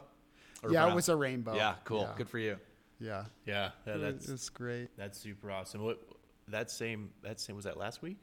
[0.63, 0.93] And- Or yeah, brown?
[0.93, 1.55] it was a rainbow.
[1.55, 2.03] Yeah, cool.
[2.03, 2.15] Yeah.
[2.17, 2.57] Good for you.
[2.99, 3.25] Yeah.
[3.47, 4.89] Yeah, that's was great.
[4.97, 5.83] that's super awesome.
[5.83, 6.01] What
[6.49, 8.19] that same that same was that last week?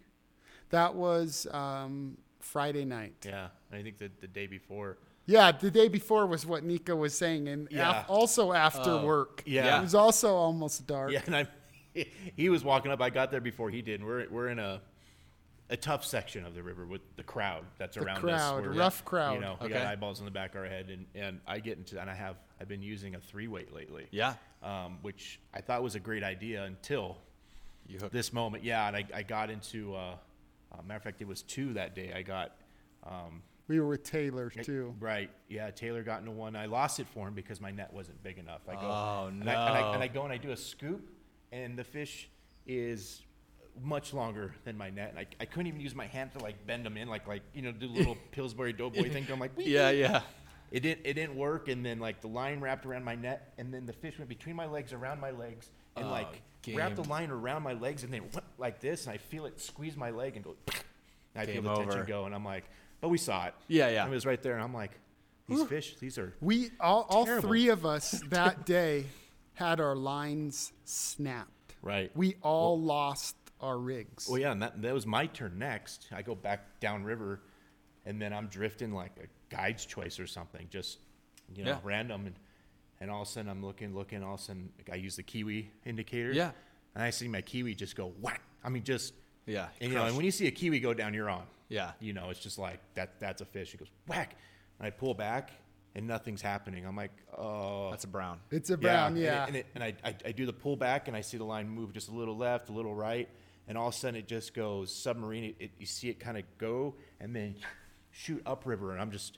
[0.69, 3.15] That was um, Friday night.
[3.25, 4.97] Yeah, I think the the day before.
[5.25, 8.03] Yeah, the day before was what Nico was saying, and af- Yeah.
[8.07, 9.43] also after Oh, work.
[9.45, 9.79] yeah.
[9.79, 11.11] it was also almost dark.
[11.11, 11.47] Yeah, and I
[12.35, 13.01] he was walking up.
[13.01, 14.03] I got there before he did.
[14.03, 14.81] We're we're in a
[15.69, 18.51] a tough section of the river with the crowd that's The around crowd, us.
[18.51, 19.33] a We're- rough crowd.
[19.35, 21.77] You know, we got eyeballs in the back of our head, and, and I get
[21.77, 24.07] into and I have I've been using a three weight lately.
[24.11, 24.35] Yeah.
[24.63, 27.17] Um, which I thought was a great idea until
[28.11, 28.63] this moment.
[28.63, 29.93] Yeah, and I, I got into.
[29.95, 30.15] Uh,
[30.71, 32.11] uh, matter of fact, it was two that day.
[32.15, 32.55] I got.
[33.05, 34.95] Um, We were with Taylor too.
[34.99, 35.29] Right.
[35.49, 35.69] Yeah.
[35.71, 36.55] Taylor got into one.
[36.55, 38.61] I lost it for him because my net wasn't big enough.
[38.67, 39.91] I go, Oh, and I, and, I, no.
[39.93, 41.09] and I go and I do a scoop,
[41.51, 42.29] and the fish
[42.65, 43.21] is
[43.83, 45.11] much longer than my net.
[45.11, 47.43] And I, I couldn't even use my hand to like bend them in, like like
[47.53, 49.25] you know, do a little Pillsbury Doughboy thing.
[49.31, 50.21] I'm like, "Wee, Yeah, yeah.
[50.71, 51.05] It didn't.
[51.05, 51.69] It didn't work.
[51.69, 54.55] And then like the line wrapped around my net, and then the fish went between
[54.55, 56.41] my legs, around my legs, and Oh, like
[56.73, 59.59] wrapped the line around my legs, and then went like this, and I feel it
[59.61, 60.55] squeeze my leg and go.
[60.67, 62.65] And I Game feel the tension go, and I'm like,
[62.99, 63.53] but we saw it.
[63.67, 64.05] Yeah, yeah.
[64.05, 64.91] It was right there, and I'm like,
[65.47, 66.33] these fish, these are.
[66.41, 67.47] We all, all Terrible.
[67.47, 69.05] three of us that day
[69.53, 71.75] had our lines snapped.
[71.81, 72.11] Right.
[72.15, 74.27] We all lost our rigs.
[74.29, 76.07] Well, yeah, and that, that was my turn next.
[76.13, 77.41] I go back downriver,
[78.05, 80.99] and then I'm drifting like a guide's choice or something, just
[81.55, 81.79] you know, Yeah.
[81.83, 82.35] random, and
[82.99, 85.23] and all of a sudden I'm looking, looking, all of a sudden I use the
[85.23, 86.31] kiwi indicator.
[86.31, 86.51] Yeah.
[86.95, 88.41] And I see my kiwi just go whack.
[88.63, 89.13] I mean, just
[89.45, 89.67] Yeah.
[89.79, 91.43] and you know, and when you see a kiwi go down, you're on.
[91.69, 91.91] Yeah.
[91.99, 93.19] You know, it's just like that.
[93.19, 93.73] That's a fish.
[93.73, 94.35] It goes whack,
[94.79, 95.51] and I pull back,
[95.93, 96.87] and nothing's happening.
[96.87, 98.39] I'm like, oh, That's a brown.
[98.49, 99.45] it's a brown, and it- yeah.
[99.45, 101.69] And, it, and, I, I, I do the pull back, and I see the line
[101.69, 103.29] move just a little left, a little right,
[103.67, 105.43] and all of a sudden it just goes submarine.
[105.43, 107.55] It, it, you see it kind of go and then
[108.11, 109.37] shoot upriver, and I'm just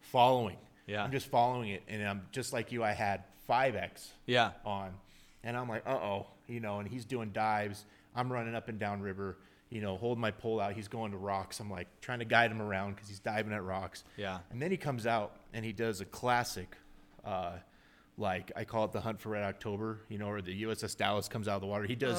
[0.00, 0.56] following.
[0.86, 1.02] Yeah.
[1.04, 2.82] I'm just following it, and I'm just like you.
[2.82, 4.52] I had five X Yeah.
[4.64, 4.92] on,
[5.44, 7.84] and I'm like, uh oh, you know, and he's doing dives.
[8.14, 9.36] I'm running up and down river,
[9.70, 10.72] you know, holding my pole out.
[10.72, 11.60] He's going to rocks.
[11.60, 14.02] I'm like trying to guide him around because he's diving at rocks.
[14.16, 14.38] Yeah.
[14.50, 16.74] And then he comes out and he does a classic,
[17.24, 17.52] uh,
[18.18, 21.28] like I call it the hunt for red October, you know, or the USS Dallas
[21.28, 21.84] comes out of the water.
[21.84, 22.18] He does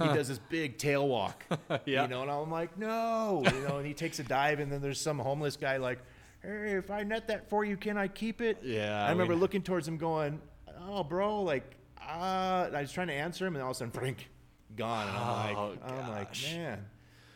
[0.00, 1.44] he does this big tail walk,
[1.84, 2.02] Yeah.
[2.02, 4.80] you know, and I'm like, no, you know, and he takes a dive, and then
[4.80, 5.98] there's some homeless guy like,
[6.42, 8.58] hey, if I net that for you, can I keep it?
[8.62, 10.40] Yeah, I remember we- looking towards him, going,
[10.88, 11.64] oh, bro, like,
[12.00, 14.28] uh, I was trying to answer him, and all of a sudden, Frank,
[14.76, 16.86] gone, and I'm like, Oh, I'm like, man,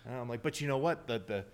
[0.06, 1.44] and I'm like, but you know what, the the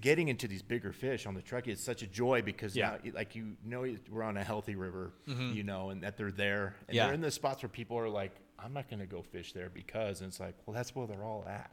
[0.00, 2.96] getting into these bigger fish on the truckee is such a joy because Yeah.
[3.04, 5.52] now, like you know we're on a healthy river, mm-hmm.
[5.52, 7.06] you know, and that they're there, and Yeah.
[7.06, 9.70] they're in the spots where people are like, I'm not going to go fish there
[9.70, 11.72] because, and it's like, well, that's where they're all at,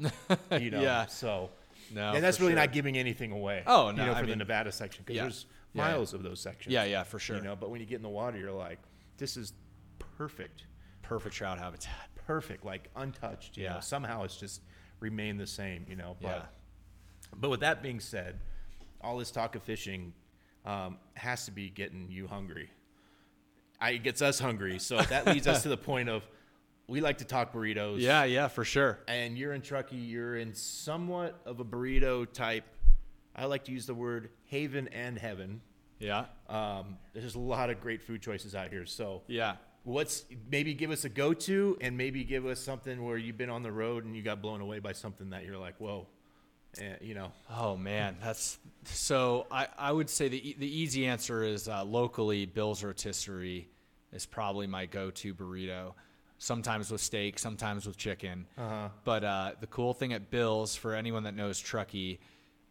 [0.61, 0.81] you know.
[0.81, 1.05] Yeah.
[1.07, 1.49] So,
[1.93, 2.59] No, and that's really sure.
[2.61, 3.63] not giving anything away.
[3.67, 5.23] Oh, no, you no, know, I for the mean- Nevada section because Yeah.
[5.23, 6.71] there's miles of those sections.
[6.73, 7.35] Yeah, yeah, for sure.
[7.37, 8.79] You know, but when you get in the water, you're like,
[9.17, 9.53] this is
[9.99, 10.63] perfect,
[11.01, 12.09] Perfect trout habitat.
[12.25, 13.57] perfect, like untouched.
[13.57, 13.73] You Yeah.
[13.75, 14.61] know, somehow it's just
[14.99, 15.85] remained the same.
[15.89, 16.45] You know, but Yeah.
[17.35, 18.39] But with that being said,
[19.01, 20.13] all this talk of fishing
[20.65, 22.69] um, has to be getting you hungry.
[23.79, 26.23] I, it gets us hungry, so that leads us to the point of
[26.87, 27.99] we like to talk burritos.
[27.99, 28.99] Yeah, yeah, for sure.
[29.07, 32.63] and you're in Truckee, you're in somewhat of a burrito type.
[33.35, 35.61] I like to use the word haven and heaven.
[35.99, 36.25] Yeah.
[36.49, 38.85] Um, there's a lot of great food choices out here.
[38.85, 39.57] So, Yeah.
[39.83, 43.49] what's maybe give us a go to, and maybe give us something where you've been
[43.49, 46.07] on the road and you got blown away by something that you're like, whoa,
[46.79, 47.31] eh, you know.
[47.49, 49.47] Oh man, that's so.
[49.51, 53.67] I, I would say the the easy answer is uh, locally Bill's Rotisserie
[54.13, 55.93] is probably my go-to burrito.
[56.39, 58.45] Sometimes with steak, sometimes with chicken.
[58.57, 58.89] Uh-huh.
[59.03, 62.19] But uh, the cool thing at Bill's, for anyone that knows Truckee,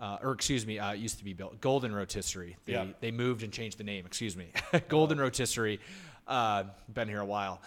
[0.01, 2.57] uh, or excuse me, uh, it used to be Bill Golden Rotisserie.
[2.65, 2.87] They Yeah.
[3.01, 4.07] they moved and changed the name.
[4.07, 4.53] Excuse me,
[4.89, 5.81] Golden Rotisserie.
[6.29, 7.61] Uh, been here a while.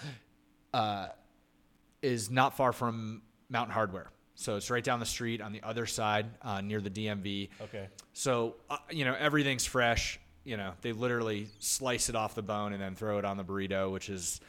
[0.73, 1.07] Uh,
[2.01, 4.09] is not far from Mountain Hardware.
[4.39, 7.49] So it's right down the street on the other side uh, near the DMV.
[7.61, 7.89] Okay.
[8.13, 10.17] So uh, you know everything's fresh.
[10.45, 13.43] You know they literally slice it off the bone and then throw it on the
[13.43, 14.39] burrito, which is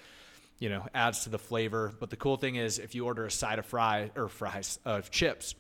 [0.61, 1.93] you know adds to the flavor.
[1.99, 5.11] But the cool thing is if you order a side of fries or fries of
[5.11, 5.57] chips,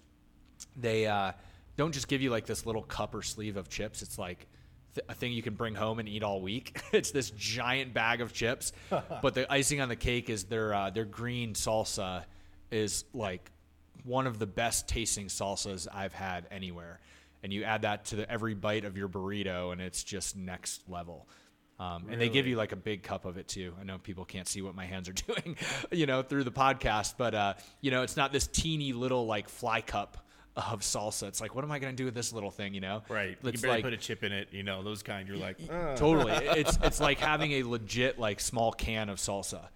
[0.76, 1.32] they uh,
[1.76, 4.00] don't just give you like this little cup or sleeve of chips.
[4.00, 4.46] It's like
[4.94, 6.80] th- a thing you can bring home and eat all week.
[6.92, 10.90] it's this giant bag of chips, but the icing on the cake is their uh,
[10.90, 12.26] their green salsa
[12.70, 13.50] is like
[14.04, 17.00] one of the best tasting salsas I've had anywhere.
[17.42, 20.88] And you add that to the, every bite of your burrito, and it's just next
[20.88, 21.26] level.
[21.78, 23.72] Um, and they give you like a big cup of it too.
[23.80, 25.56] I know people can't see what my hands are doing,
[25.90, 29.48] you know, through the podcast, but uh, you know, it's not this teeny little like
[29.48, 30.18] fly cup
[30.56, 31.28] of salsa.
[31.28, 32.74] It's like, what am I going to do with this little thing?
[32.74, 33.38] You know, Right.
[33.42, 34.48] You It's barely like put a chip in it.
[34.52, 35.26] You know those kind.
[35.26, 36.32] You're like, "Uh." totally.
[36.60, 39.68] It's it's like having a legit like small can of salsa,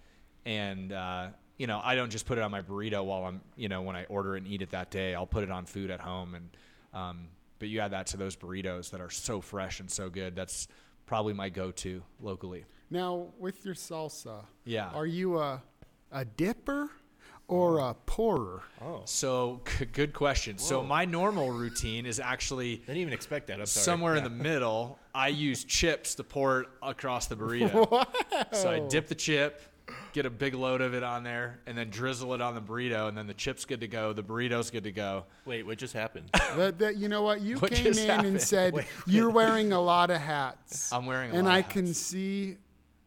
[0.45, 3.69] and uh, you know, I don't just put it on my burrito while I'm, you
[3.69, 5.15] know, when I order it and eat it that day.
[5.15, 6.49] I'll put it on food at home, and
[6.93, 7.27] um,
[7.59, 10.35] but you add that to those burritos that are so fresh and so good.
[10.35, 10.67] That's
[11.05, 12.65] probably my go-to locally.
[12.89, 14.89] Now, with your salsa, Yeah.
[14.89, 15.61] are you a
[16.11, 16.89] a dipper
[17.47, 18.63] or a pourer?
[18.81, 20.57] oh, So g- good question.
[20.57, 23.59] So my normal routine is actually didn't even expect that.
[23.59, 23.83] I'm sorry.
[23.83, 24.97] somewhere in the middle.
[25.13, 28.05] I use chips to pour it across the burrito.
[28.53, 29.61] So I dip the chip,
[30.15, 33.09] get a big load of it on there, and then drizzle it on the burrito,
[33.09, 34.13] and then the chip's good to go.
[34.13, 35.25] The burrito's good to go.
[35.45, 36.29] Wait, what just happened?
[36.55, 37.41] That, that, you know what?
[37.41, 38.27] You What came just in happened?
[38.29, 38.73] and said
[39.05, 40.91] you're wearing a lot of hats.
[40.93, 42.55] I'm wearing a and lot I of can see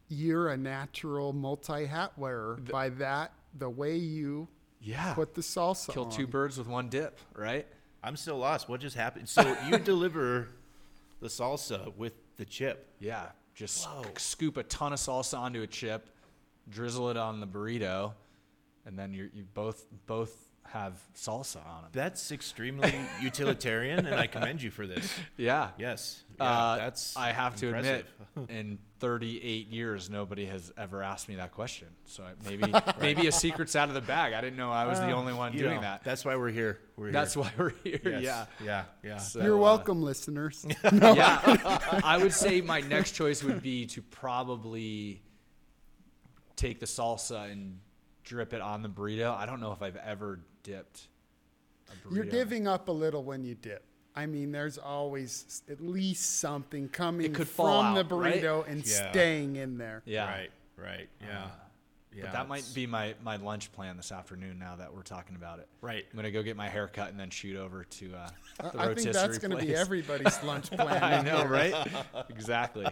[0.08, 4.48] you're a natural multi hat wearer by that the way you
[4.82, 5.14] Yeah.
[5.14, 6.10] put the salsa Kill on.
[6.10, 7.66] two birds with one dip, right?
[8.02, 8.68] I'm still lost.
[8.68, 9.28] What just happened?
[9.30, 10.48] So you deliver
[11.20, 12.86] the salsa with the chip.
[13.00, 13.28] Yeah.
[13.54, 14.04] Just Whoa.
[14.18, 16.06] scoop a ton of salsa onto a chip,
[16.70, 18.12] drizzle it on the burrito,
[18.86, 21.90] and then you you both both have salsa on them.
[21.92, 22.92] That's extremely
[23.22, 25.10] utilitarian, and I commend you for this.
[25.38, 25.70] Yeah.
[25.78, 26.22] Yes.
[26.38, 27.16] Yeah, Uh, that's.
[27.16, 28.04] I have to admit,
[28.50, 31.88] in 38 years, nobody has ever asked me that question.
[32.04, 34.34] So I- maybe maybe a secret's out of the bag.
[34.34, 36.04] I didn't know I was the only one doing know, that.
[36.04, 36.78] That's why we're here.
[36.98, 37.44] We're That's here.
[37.44, 38.00] why we're here.
[38.04, 38.22] Yes.
[38.22, 38.44] Yeah.
[38.62, 38.84] Yeah.
[39.02, 39.16] Yeah.
[39.16, 40.66] So, You're uh, welcome, listeners.
[40.92, 41.40] yeah,
[42.04, 45.22] I would say my next choice would be to probably
[46.58, 47.78] take the salsa and
[48.24, 49.34] drip it on the burrito.
[49.34, 51.08] I don't know if I've ever dipped.
[51.88, 52.14] A burrito.
[52.16, 53.84] You're giving up a little when you dip.
[54.14, 58.42] I mean, there's always at least something coming could fall from the out, right?
[58.42, 59.10] burrito and Yeah.
[59.10, 60.02] staying in there.
[60.04, 60.28] Yeah.
[60.28, 60.50] Right.
[60.76, 61.08] Right.
[61.20, 61.46] Yeah.
[62.12, 62.22] yeah.
[62.24, 65.60] But that might be my, my lunch plan this afternoon now that we're talking about
[65.60, 65.68] it.
[65.80, 66.04] Right.
[66.10, 68.28] I'm going to go get my hair cut and then shoot over to uh,
[68.72, 71.02] the I think that's rotisserie going to be everybody's lunch plan.
[71.02, 71.74] I know, right?
[72.28, 72.86] exactly.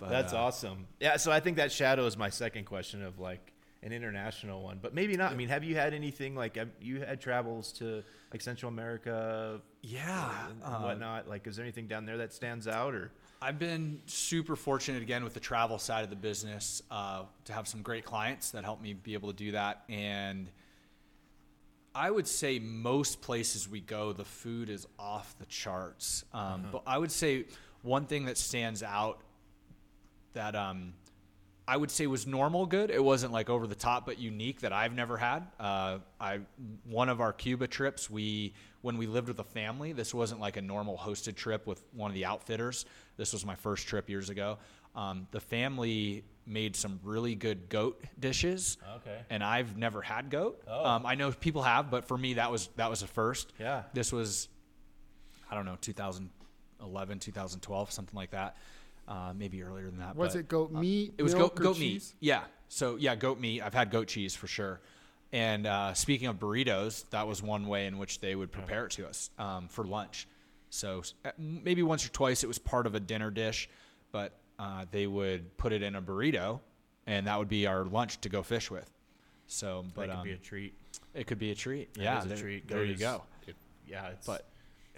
[0.00, 0.86] But, That's uh, awesome.
[0.98, 4.94] Yeah, so I think that shadows my second question of like an international one, but
[4.94, 5.32] maybe not.
[5.32, 10.48] I mean, have you had anything like you had travels to like Central America Yeah.
[10.48, 11.28] and, uh, and whatnot?
[11.28, 13.12] Like, is there anything down there that stands out or?
[13.42, 17.66] I've been super fortunate again with the travel side of the business uh, to have
[17.68, 19.84] some great clients that help me be able to do that.
[19.88, 20.50] And
[21.94, 26.24] I would say most places we go, the food is off the charts.
[26.32, 27.46] Um, But I would say
[27.82, 29.22] one thing that stands out
[30.32, 30.94] that um,
[31.66, 32.90] I would say was normal good.
[32.90, 35.46] It wasn't like over the top, but unique that I've never had.
[35.58, 36.40] Uh, I
[36.84, 39.92] one of our Cuba trips, we when we lived with a family.
[39.92, 42.86] This wasn't like a normal hosted trip with one of the outfitters.
[43.16, 44.58] This was my first trip years ago.
[44.96, 48.76] Um, the family made some really good goat dishes.
[48.96, 49.20] Okay.
[49.30, 50.60] And I've never had goat.
[50.66, 50.84] Oh.
[50.84, 53.52] Um, I know people have, but for me that was that was a first.
[53.60, 53.84] Yeah.
[53.92, 54.48] This was
[55.50, 58.56] I don't know 2011, 2012, something like that.
[59.10, 60.14] Uh, maybe earlier than that.
[60.14, 61.14] Was but- it goat meat?
[61.18, 62.14] it was milk, goat, or goat cheese?
[62.20, 62.28] meat.
[62.28, 62.42] Yeah.
[62.68, 63.60] So yeah, goat meat.
[63.60, 64.80] I've had goat cheese for sure.
[65.32, 68.92] And uh, speaking of burritos, that was one way in which they would prepare it
[68.92, 70.28] to us um, for lunch.
[70.70, 73.68] So uh, maybe once or twice it was part of a dinner dish,
[74.12, 76.60] but uh, they would put it in a burrito,
[77.06, 78.88] and that would be our lunch to go fish with.
[79.48, 80.74] So, That but could um, be a treat.
[81.14, 81.92] it could be a treat.
[81.94, 82.68] That yeah, is a there, treat.
[82.68, 83.22] there Goat you is- go.
[83.48, 83.56] it-
[83.88, 84.46] yeah, it's But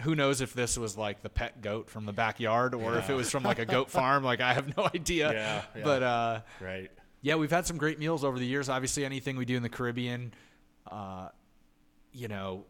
[0.01, 3.13] who knows if this was like the pet goat from the backyard or if it
[3.13, 4.23] was from like a goat farm?
[4.23, 5.31] Like I have no idea.
[5.31, 5.83] Yeah, yeah.
[5.83, 6.91] But uh, right.
[7.21, 8.69] yeah, we've had some great meals over the years.
[8.69, 10.33] Obviously, anything we do in the Caribbean,
[10.91, 11.29] uh,
[12.11, 12.65] you know,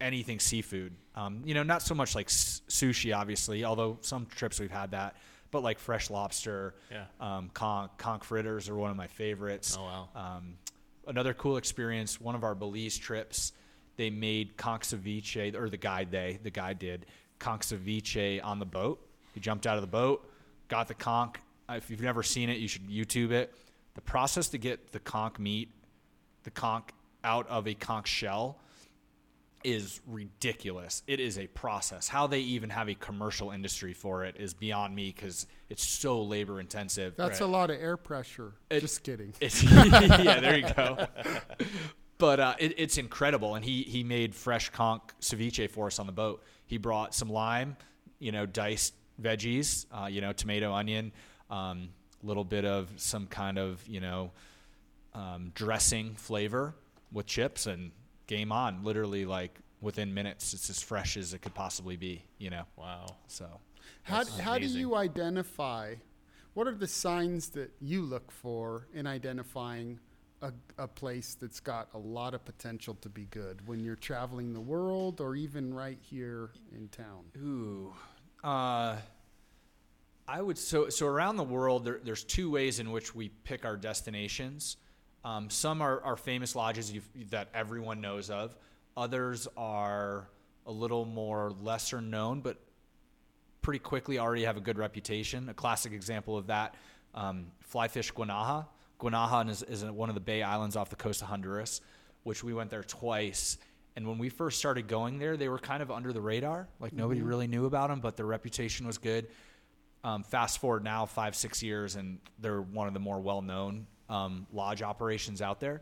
[0.00, 0.94] anything seafood.
[1.14, 4.90] Um, you know, not so much like s- sushi, obviously, although some trips we've had
[4.90, 5.16] that.
[5.50, 7.04] But like fresh lobster, Yeah.
[7.20, 9.76] um, conch, conch fritters are one of my favorites.
[9.80, 10.08] Oh, wow.
[10.14, 10.58] Um,
[11.06, 12.20] another cool experience.
[12.20, 13.52] One of our Belize trips,
[13.96, 17.06] they made conch ceviche, or the guide they, the guy did
[17.38, 19.00] conch ceviche on the boat.
[19.34, 20.28] He jumped out of the boat,
[20.68, 21.36] got the conch.
[21.68, 23.52] Uh, If you've never seen it, you should YouTube it.
[23.94, 25.70] The process to get the conch meat,
[26.44, 26.84] the conch
[27.24, 28.58] out of a conch shell
[29.64, 31.02] is ridiculous.
[31.08, 32.06] It is a process.
[32.06, 36.22] How they even have a commercial industry for it is beyond me because it's so
[36.22, 37.14] labor intensive.
[37.16, 38.52] That's a lot of air pressure.
[38.70, 39.34] It- Just kidding.
[39.40, 41.06] It's, yeah, there you go.
[42.18, 46.06] But uh, it, it's incredible, and he he made fresh conch ceviche for us on
[46.06, 46.42] the boat.
[46.66, 47.76] He brought some lime,
[48.18, 51.12] you know, diced veggies, uh, you know, tomato, onion,
[51.50, 51.88] a um,
[52.22, 54.32] little bit of some kind of you know
[55.14, 56.74] um, dressing flavor
[57.12, 57.90] with chips, and
[58.26, 58.82] game on.
[58.82, 62.24] Literally, like within minutes, it's as fresh as it could possibly be.
[62.38, 63.16] You know, Wow.
[63.26, 63.60] so.
[64.02, 65.96] How, That's how do you identify?
[66.54, 69.98] What are the signs that you look for in identifying
[70.42, 74.52] a, a place that's got a lot of potential to be good when you're traveling
[74.52, 77.24] the world or even right here in town?
[77.38, 77.92] Ooh,
[78.44, 78.96] uh,
[80.28, 81.84] I would so so around the world.
[81.84, 84.76] There, there's two ways in which we pick our destinations.
[85.24, 86.92] Um, some are, are famous lodges
[87.30, 88.56] that everyone knows of.
[88.96, 90.28] Others are
[90.66, 92.58] a little more lesser known, but
[93.60, 95.48] pretty quickly already have a good reputation.
[95.48, 96.76] A classic example of that,
[97.14, 98.66] um, Flyfish Guanaja.
[99.00, 101.80] Guanaja is, is one of the Bay Islands off the coast of Honduras,
[102.22, 103.58] which we went there twice.
[103.94, 106.68] And when we first started going there, they were kind of under the radar.
[106.80, 109.26] Like nobody really knew about them, but their reputation was good.
[110.04, 114.46] Um, fast forward now five, six years, and they're one of the more well-known um,
[114.52, 115.80] lodge operations out there.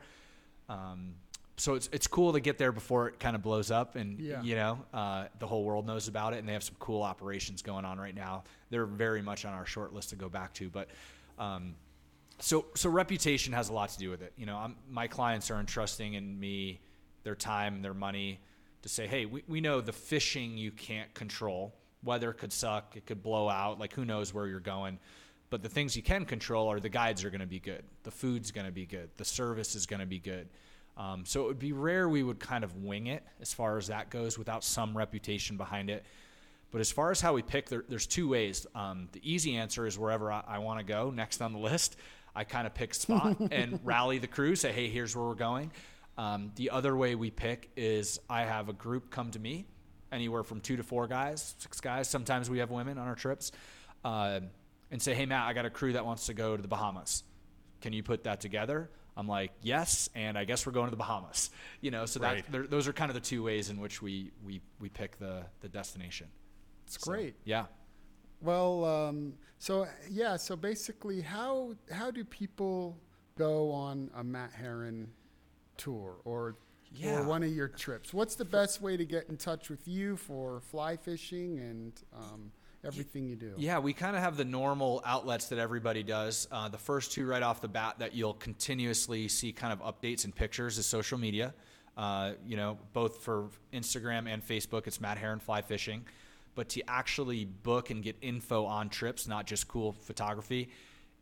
[0.68, 1.14] Um,
[1.56, 4.42] so it's it's cool to get there before it kind of blows up, and Yeah.
[4.42, 7.62] you know uh, the whole world knows about it, and they have some cool operations
[7.62, 8.44] going on right now.
[8.70, 10.88] They're very much on our short list to go back to, but.
[11.38, 11.74] Um,
[12.38, 14.32] so, so reputation has a lot to do with it.
[14.36, 16.80] You know, I'm, my clients are entrusting in me
[17.22, 18.40] their time, their money
[18.82, 21.74] to say, hey, we, we know the fishing you can't control.
[22.02, 24.98] Weather could suck, it could blow out, like who knows where you're going.
[25.48, 28.10] But the things you can control are the guides are going to be good, the
[28.10, 30.48] food's going to be good, the service is going to be good.
[30.96, 33.88] Um, so it would be rare we would kind of wing it as far as
[33.88, 36.04] that goes without some reputation behind it.
[36.70, 38.66] But as far as how we pick, there, there's two ways.
[38.74, 41.96] Um, the easy answer is wherever I, I want to go, next on the list.
[42.34, 45.70] I kind of pick spot and rally the crew, say, hey, here's where we're going.
[46.18, 49.66] Um, the other way we pick is I have a group come to me,
[50.12, 52.08] anywhere from two to four guys, six guys.
[52.08, 53.52] Sometimes we have women on our trips,
[54.04, 54.40] uh,
[54.90, 57.24] and say, hey, Matt, I got a crew that wants to go to the Bahamas.
[57.80, 58.90] Can you put that together?
[59.16, 61.50] I'm like, yes, and I guess we're going to the Bahamas.
[61.80, 62.70] You know, so that Right.
[62.70, 65.68] those are kind of the two ways in which we we we pick the the
[65.68, 66.26] destination.
[66.86, 67.34] It's So, great.
[67.44, 67.66] Yeah.
[68.44, 72.96] Well, um, so yeah, so basically, how how do people
[73.38, 75.08] go on a Matt Heron
[75.76, 76.56] tour or
[76.92, 77.20] Yeah.
[77.20, 78.12] or one of your trips?
[78.12, 82.52] What's the best way to get in touch with you for fly fishing and um,
[82.84, 83.54] everything you do?
[83.56, 86.46] Yeah, we kind of have the normal outlets that everybody does.
[86.52, 90.24] Uh, the first two right off the bat that you'll continuously see kind of updates
[90.24, 91.54] and pictures is social media.
[91.96, 96.04] Uh, you know, both for Instagram and Facebook, it's Matt Heron Fly Fishing.
[96.54, 100.70] But to actually book and get info on trips, not just cool photography,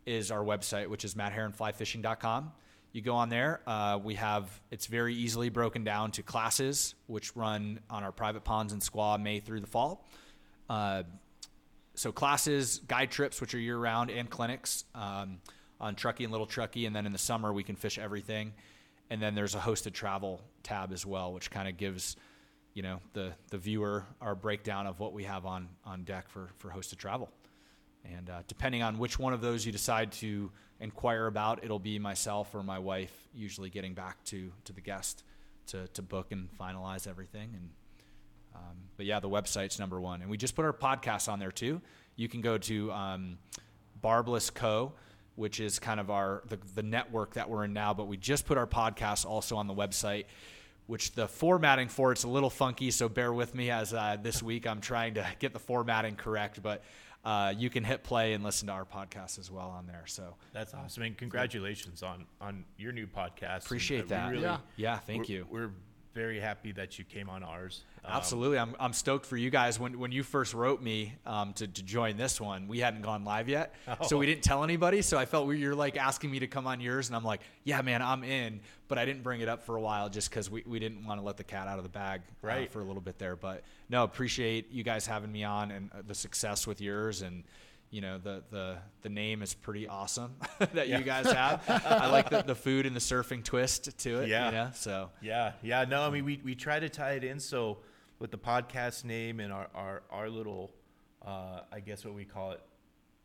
[0.04, 2.52] is our website, which is mattheronflyfishing.com.
[2.92, 3.60] You go on there.
[3.66, 8.44] Uh, we have it's very easily broken down to classes, which run on our private
[8.44, 10.06] ponds and squaw May through the fall.
[10.68, 11.04] Uh,
[11.94, 15.38] so classes, guide trips, which are year round, and clinics um,
[15.80, 18.52] on Truckee and Little Truckee, and then in the summer we can fish everything.
[19.10, 22.16] And then there's a hosted travel tab as well, which kind of gives
[22.74, 26.50] you know the the viewer our breakdown of what we have on on deck for
[26.58, 27.30] for hosted travel.
[28.04, 30.50] And uh, depending on which one of those you decide to
[30.80, 35.22] inquire about, it'll be myself or my wife usually getting back to to the guest
[35.68, 37.70] to to book and finalize everything and
[38.54, 41.52] um, but yeah, the website's number one, and we just put our podcast on there
[41.52, 41.80] too.
[42.16, 43.38] You can go to um,
[44.00, 44.92] Barbless Co,
[45.36, 47.94] which is kind of our the, the network that we're in now.
[47.94, 50.26] But we just put our podcast also on the website,
[50.86, 52.90] which the formatting for it's a little funky.
[52.90, 56.62] So bear with me as uh, this week I'm trying to get the formatting correct.
[56.62, 56.82] But
[57.24, 60.04] uh, you can hit play and listen to our podcast as well on there.
[60.06, 61.04] So That's awesome.
[61.04, 63.54] And congratulations on on your new podcast.
[63.54, 64.30] And, appreciate uh, that.
[64.30, 64.58] really- Yeah.
[64.76, 65.46] yeah, thank we're- you.
[65.50, 65.70] We're
[66.14, 67.84] very happy that you came on ours.
[68.04, 68.58] Um, Absolutely.
[68.58, 69.78] I'm, I'm stoked for you guys.
[69.80, 73.24] When, when you first wrote me um, to, to join this one, we hadn't gone
[73.24, 73.74] live yet.
[74.08, 75.00] So we didn't tell anybody.
[75.02, 77.08] So I felt we, you're like asking me to come on yours.
[77.08, 78.60] And I'm like, yeah, man, I'm in.
[78.88, 81.20] But I didn't bring it up for a while just because we, we didn't want
[81.20, 82.70] to let the cat out of the bag uh, Right.
[82.70, 83.36] for a little bit there.
[83.36, 87.22] But no, appreciate you guys having me on and uh, the success with yours.
[87.22, 87.44] And,
[87.92, 90.98] you know, the, the, the name is pretty awesome that Yeah.
[90.98, 91.62] you guys have.
[91.68, 94.28] I like the, the food and the surfing twist to it.
[94.28, 94.46] Yeah.
[94.46, 94.70] You know?
[94.74, 95.84] So Yeah, yeah.
[95.84, 97.78] No, I mean we we try to tie it in so
[98.18, 100.72] with the podcast name and our our our little
[101.24, 102.60] uh, I guess what we call it.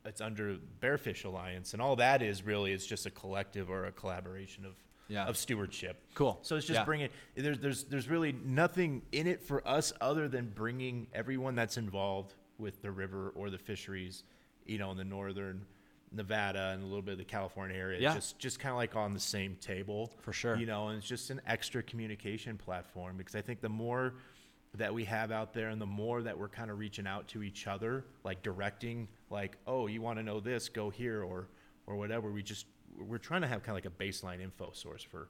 [0.06, 3.92] It's under Bearfish Alliance, and all that is really is just a collective or a
[3.92, 4.74] collaboration of
[5.08, 5.26] Yeah.
[5.28, 6.02] of stewardship.
[6.14, 6.40] Cool.
[6.42, 6.86] So it's just Yeah.
[6.86, 11.78] bringing there's there's there's really nothing in it for us other than bringing everyone that's
[11.78, 14.24] involved with the river or the fisheries,
[14.68, 15.66] you know, in the northern
[16.12, 18.14] Nevada and a little bit of the California area, Yeah.
[18.16, 20.56] just just kind of like on the same table For sure.
[20.56, 24.14] You know, and it's just an extra communication platform because I think the more
[24.76, 27.42] that we have out there and the more that we're kind of reaching out to
[27.44, 31.50] each other, like directing, like, oh, you want to know this, go here or
[31.88, 32.32] or whatever.
[32.32, 35.28] We just we're trying to have kind of like a baseline info source for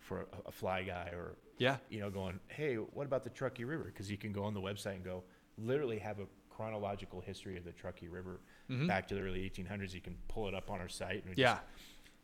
[0.00, 1.78] for a, a fly guy or Yeah.
[1.88, 3.84] you know, going, hey, what about the Truckee River?
[3.84, 5.24] Because you can go on the website and go,
[5.56, 6.26] literally have a
[6.58, 9.94] chronological history of the Truckee River back to the early 1800s.
[9.94, 11.24] You can pull it up on our site.
[11.24, 11.40] And Mm-hmm.
[11.40, 11.58] Yeah.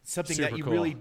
[0.03, 0.73] something Super that you cool.
[0.73, 0.97] really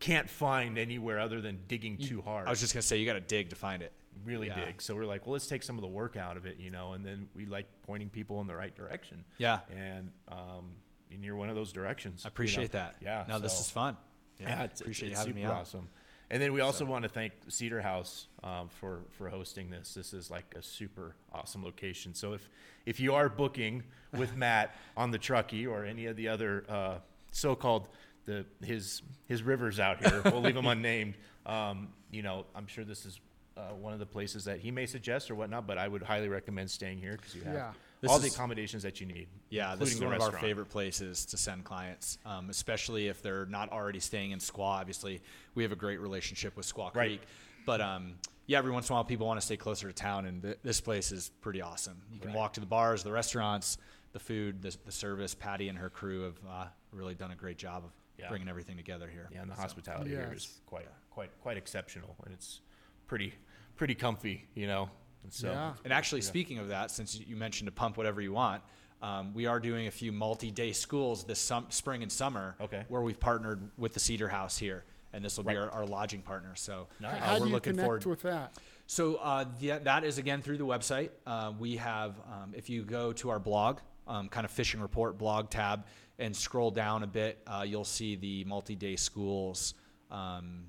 [0.00, 2.46] can't find anywhere other than digging too hard.
[2.46, 3.92] I was just gonna say you got to dig to find it.
[4.24, 4.64] really yeah.
[4.64, 4.80] dig.
[4.82, 6.94] So we're like, well, let's take some of the work out of it, you know,
[6.94, 9.24] and then we like pointing people in the right direction.
[9.36, 9.60] Yeah.
[9.70, 10.72] And um,
[11.12, 12.22] and you're one of those directions.
[12.24, 12.34] I you know?
[12.34, 12.96] appreciate that.
[13.02, 13.24] Yeah.
[13.28, 13.96] No, this is fun.
[14.40, 15.88] yeah, it's, appreciate it's you having me super awesome.
[16.30, 19.94] And then we also want to thank Cedar House um, for for hosting this.
[19.94, 22.14] This is like a super awesome location.
[22.14, 22.48] So if
[22.86, 23.82] if you are booking
[24.16, 26.94] with Matt on the Truckee or any of the other uh,
[27.32, 27.88] so-called
[28.26, 31.14] the his his rivers out here, we'll leave them unnamed.
[31.46, 33.18] Um, you know, I'm sure this is
[33.56, 35.66] uh, one of the places that he may suggest or whatnot.
[35.66, 37.72] But I would highly recommend staying here because you have Yeah.
[38.00, 39.28] This all the accommodations that you need.
[39.50, 43.08] Yeah, this including is the one of our favorite places to send clients, um, especially
[43.08, 44.80] if they're not already staying in Squaw.
[44.80, 45.20] Obviously,
[45.54, 47.18] we have a great relationship with Squaw Right.
[47.18, 47.20] Creek,
[47.66, 48.14] but um,
[48.46, 50.58] yeah, every once in a while people want to stay closer to town, and th-
[50.62, 52.00] this place is pretty awesome.
[52.10, 52.36] You can Right.
[52.38, 53.76] walk to the bars, the restaurants,
[54.12, 55.34] the food, the, the service.
[55.34, 58.28] Patty and her crew have uh, really done a great job of Yeah.
[58.30, 59.28] bringing everything together here.
[59.30, 62.62] Yeah, and the So, hospitality here is quite quite quite exceptional, and it's
[63.06, 63.34] pretty
[63.76, 64.90] pretty comfy, you know.
[65.22, 65.74] And so Yeah.
[65.84, 68.62] And actually, speaking of that, since you mentioned to pump whatever you want,
[69.02, 72.56] um, we are doing a few multi-day schools this sum- spring and summer.
[72.60, 72.84] Okay.
[72.88, 76.22] Where we've partnered with the Cedar House here, and this will be our, our lodging
[76.22, 76.54] partner.
[76.54, 77.14] So Nice.
[77.14, 78.04] uh, How we're do you looking connect forward.
[78.06, 78.58] with that?
[78.86, 81.10] So uh, the, that is again through the website.
[81.26, 85.16] Uh, we have, um, if you go to our blog, um, kind of fishing report
[85.16, 85.86] blog tab,
[86.18, 89.74] and scroll down a bit, uh, you'll see the multi-day schools
[90.10, 90.64] um,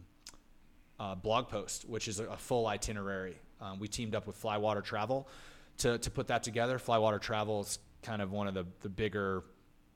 [0.99, 3.37] uh, blog post, which is a, a full itinerary.
[3.61, 5.27] Um, we teamed up with Flywater Travel
[5.77, 6.79] to, to put that together.
[6.79, 9.43] Flywater Travel is kind of one of the, the bigger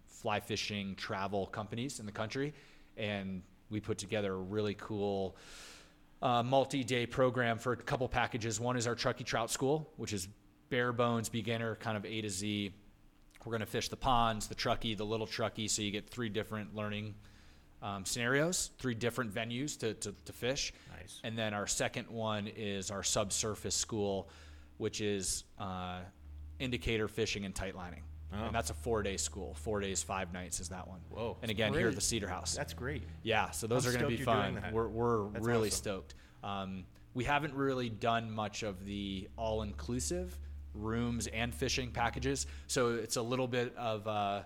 [0.07, 2.53] fly fishing travel companies in the country.
[2.97, 5.35] And we put together a really cool
[6.21, 8.59] uh, multi-day program for a couple packages.
[8.59, 10.27] One is our Truckee Trout School, which is
[10.69, 12.73] bare bones beginner, kind of A to Z.
[13.43, 16.29] We're going to fish the ponds, the Truckee, the little Truckee, so you get three
[16.29, 17.13] different learning
[17.85, 20.73] um, scenarios, three different venues to, to, to fish.
[20.97, 21.21] Nice.
[21.23, 24.27] And then our second one is our subsurface school,
[24.77, 25.99] which is uh,
[26.59, 28.01] indicator fishing and tight lining.
[28.33, 28.45] Oh.
[28.45, 29.53] And that's a four day school.
[29.53, 30.99] Four days, five nights is that one.
[31.11, 31.37] Whoa.
[31.43, 32.55] And again, here at the Cedar House.
[32.55, 33.03] that's great.
[33.21, 34.63] Yeah, so those I'm are going to be fun.
[34.71, 35.77] We're, we're That's really awesome.
[35.77, 36.15] stoked.
[36.43, 40.37] Um, we haven't really done much of the all inclusive
[40.73, 44.41] rooms and fishing packages, so it's a little bit of uh,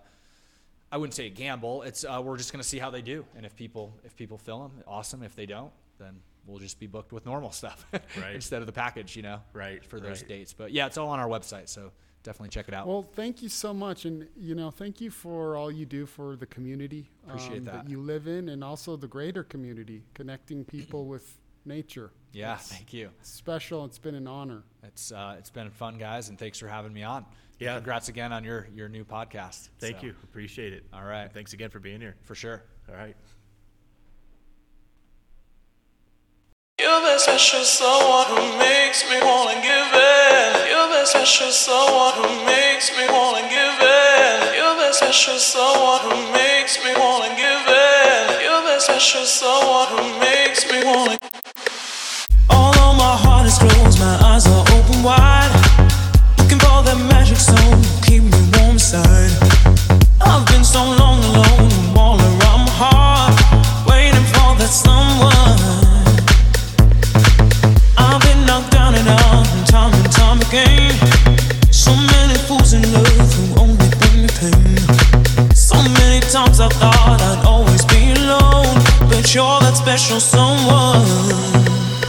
[0.92, 1.84] I wouldn't say a gamble.
[1.84, 4.38] It's uh, we're just going to see how they do, and if people if people
[4.38, 5.22] fill them, awesome.
[5.24, 8.34] If they don't, then we'll just be booked with normal stuff Right.
[8.34, 10.30] instead of the package, you know, Right, for those right.
[10.30, 10.54] dates.
[10.54, 11.92] But yeah, it's all on our website, so
[12.24, 12.88] definitely check it out.
[12.88, 16.36] Well, thank you so much, and you know, thank you for all you do for
[16.36, 17.88] the community um, Appreciate that.
[17.90, 22.10] you live in, and also the greater community, connecting people with nature.
[22.34, 23.12] yeah, It's thank you.
[23.22, 23.86] special.
[23.86, 24.64] It's been an honor.
[24.84, 27.26] It's uh, it's been fun, guys, and thanks for having me on.
[27.60, 27.76] Yeah.
[27.76, 29.70] congrats again on your your new podcast.
[29.80, 30.16] Thank So, you.
[30.24, 30.86] Appreciate it.
[30.94, 31.24] All right.
[31.24, 32.16] And thanks again for being here.
[32.24, 32.64] for sure.
[32.90, 33.16] All right.
[36.80, 40.68] You're the special someone who makes me wanna give in.
[40.72, 44.54] You're the special someone who makes me wanna give in.
[44.56, 48.42] You're the special someone who makes me wanna give in.
[48.42, 51.18] You're the special someone who makes me wanna.
[52.50, 54.64] Although my heart is closed, my eyes are
[76.80, 78.76] thought I'd always be alone,
[79.10, 81.04] but you're that special someone,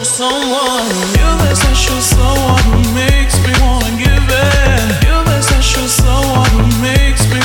[0.05, 0.89] someone.
[1.15, 6.49] Feel this I shoot someone who makes me wanna give it You're that special someone
[6.51, 7.40] who makes me